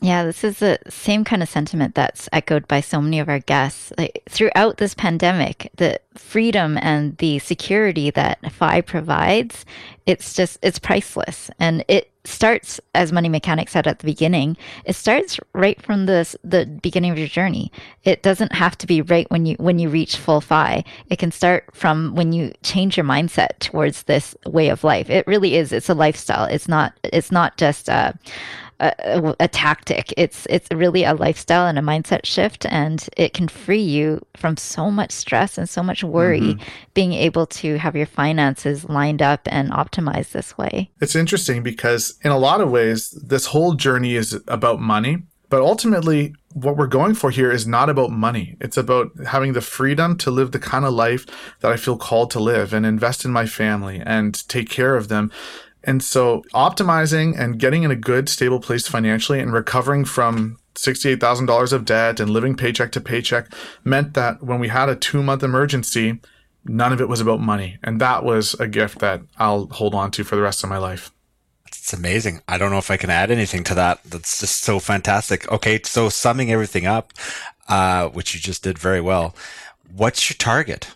[0.00, 3.40] Yeah, this is the same kind of sentiment that's echoed by so many of our
[3.40, 3.92] guests.
[3.98, 9.64] Like, throughout this pandemic, the freedom and the security that FI provides,
[10.06, 11.50] it's just it's priceless.
[11.58, 16.36] And it starts as money Mechanic said at the beginning, it starts right from the
[16.44, 17.72] the beginning of your journey.
[18.04, 20.84] It doesn't have to be right when you when you reach full FI.
[21.10, 25.10] It can start from when you change your mindset towards this way of life.
[25.10, 26.44] It really is it's a lifestyle.
[26.44, 28.18] It's not it's not just a
[28.80, 30.12] a, a, tactic.
[30.16, 34.56] It's it's really a lifestyle and a mindset shift, and it can free you from
[34.56, 36.40] so much stress and so much worry.
[36.40, 36.62] Mm-hmm.
[36.94, 40.90] Being able to have your finances lined up and optimized this way.
[41.00, 45.18] It's interesting because in a lot of ways, this whole journey is about money,
[45.48, 46.34] but ultimately.
[46.54, 48.56] What we're going for here is not about money.
[48.58, 51.24] It's about having the freedom to live the kind of life
[51.60, 55.08] that I feel called to live and invest in my family and take care of
[55.08, 55.30] them
[55.84, 61.72] and so optimizing and getting in a good, stable place financially and recovering from $68,000
[61.72, 63.52] of debt and living paycheck to paycheck
[63.84, 66.20] meant that when we had a two month emergency,
[66.64, 67.78] none of it was about money.
[67.82, 70.78] And that was a gift that I'll hold on to for the rest of my
[70.78, 71.10] life.
[71.66, 72.40] It's amazing.
[72.48, 74.02] I don't know if I can add anything to that.
[74.04, 75.50] That's just so fantastic.
[75.50, 77.12] Okay, so summing everything up,
[77.68, 79.34] uh, which you just did very well.
[79.90, 80.94] What's your target?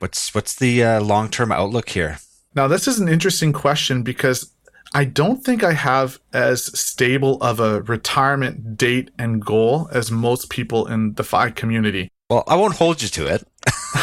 [0.00, 2.18] What's what's the uh, long term outlook here?
[2.54, 4.52] Now, this is an interesting question because
[4.94, 10.50] I don't think I have as stable of a retirement date and goal as most
[10.50, 12.10] people in the FI community.
[12.30, 13.46] Well, I won't hold you to it.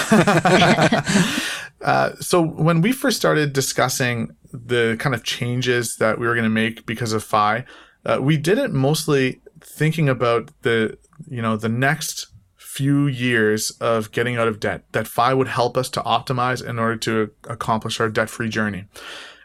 [1.82, 6.44] uh, so, when we first started discussing the kind of changes that we were going
[6.44, 7.64] to make because of FI,
[8.06, 10.98] uh, we did it mostly thinking about the
[11.30, 12.28] you know the next
[12.72, 16.80] few years of getting out of debt that FI would help us to optimize in
[16.80, 18.86] order to accomplish our debt free journey.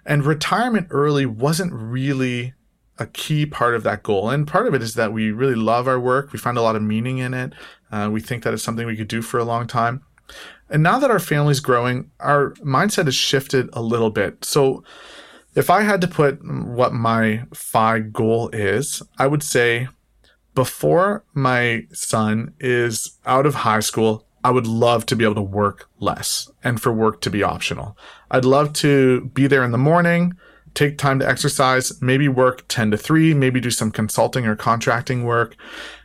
[0.05, 2.55] And retirement early wasn't really
[2.99, 4.31] a key part of that goal.
[4.31, 6.33] And part of it is that we really love our work.
[6.33, 7.53] We find a lot of meaning in it.
[7.91, 10.05] Uh, we think that it's something we could do for a long time.
[10.71, 14.45] And now that our family's growing, our mindset has shifted a little bit.
[14.45, 14.85] So
[15.57, 19.89] if I had to put what my FI goal is, I would say
[20.57, 25.43] before my son is out of high school, I would love to be able to
[25.43, 27.97] work less and for work to be optional.
[28.31, 30.33] I'd love to be there in the morning,
[30.73, 35.25] take time to exercise, maybe work 10 to 3, maybe do some consulting or contracting
[35.25, 35.57] work,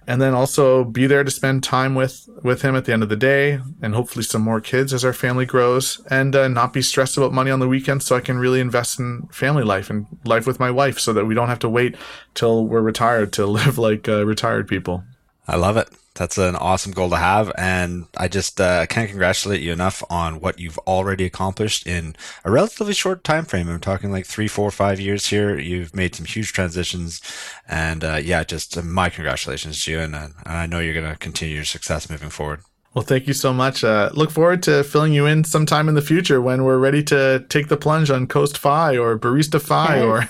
[0.08, 3.10] and then also be there to spend time with with him at the end of
[3.10, 6.82] the day and hopefully some more kids as our family grows and uh, not be
[6.82, 10.08] stressed about money on the weekends so I can really invest in family life and
[10.26, 11.96] life with my wife so that we don't have to wait
[12.34, 15.04] till we're retired to live like uh, retired people.
[15.48, 17.52] I love it that's an awesome goal to have.
[17.58, 22.52] And I just uh, can't congratulate you enough on what you've already accomplished in a
[22.52, 23.70] relatively short time frame.
[23.70, 25.58] I'm talking like three, four, five years here.
[25.58, 27.22] You've made some huge transitions.
[27.68, 30.00] And uh, yeah, just uh, my congratulations to you.
[30.00, 32.62] And, uh, I know you're going to continue your success moving forward.
[32.94, 33.86] Well, thank you so much.
[33.86, 37.46] Uh, look forward to filling you in sometime in the future when we're ready to
[37.48, 40.24] take the plunge on Coast FI or Barista FI or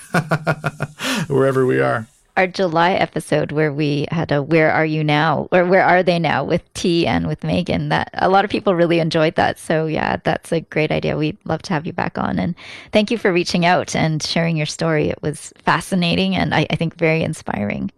[1.33, 2.07] wherever we are
[2.37, 6.19] our July episode where we had a "Where Are You Now?" or "Where Are They
[6.19, 7.89] Now?" with T and with Megan.
[7.89, 9.59] That a lot of people really enjoyed that.
[9.59, 11.17] So yeah, that's a great idea.
[11.17, 12.55] We'd love to have you back on, and
[12.91, 15.09] thank you for reaching out and sharing your story.
[15.09, 17.91] It was fascinating and I, I think very inspiring.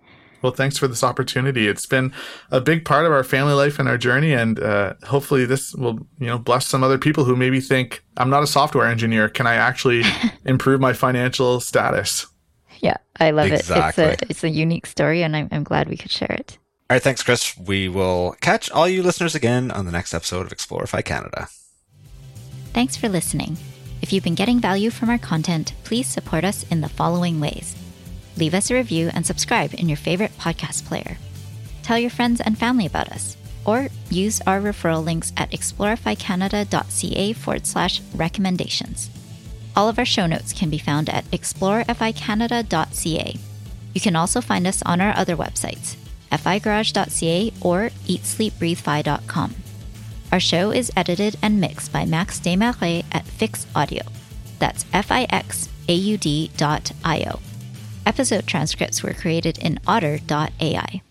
[0.44, 1.70] Well, thanks for this opportunity.
[1.70, 2.14] It's been
[2.52, 6.06] a big part of our family life and our journey, and uh, hopefully, this will
[6.20, 9.30] you know bless some other people who maybe think I'm not a software engineer.
[9.30, 10.04] Can I actually
[10.46, 12.28] improve my financial status?
[12.84, 14.04] Yeah, I love exactly.
[14.04, 14.12] it.
[14.12, 16.58] It's a it's a unique story, and I'm I'm glad we could share it.
[16.90, 17.58] All right, thanks, Chris.
[17.58, 21.48] We will catch all you listeners again on the next episode of Explore FI Canada.
[22.74, 23.56] Thanks for listening.
[24.02, 27.74] If you've been getting value from our content, please support us in the following ways.
[28.36, 31.18] Leave us a review and subscribe in your favorite podcast player.
[31.84, 37.66] Tell your friends and family about us, or use our referral links at exploreficanada.ca forward
[37.66, 39.10] slash recommendations.
[39.76, 43.40] All of our show notes can be found at exploreficanada.ca.
[43.94, 45.96] You can also find us on our other websites,
[46.32, 49.56] figarage.ca or eatsleepbreathefi.com.
[50.32, 54.04] Our show is edited and mixed by Max Desmarais at Fix Audio.
[54.58, 57.40] That's F-I-X-A-U-D dot I-O.
[58.06, 61.02] Episode transcripts were created in otter.ai.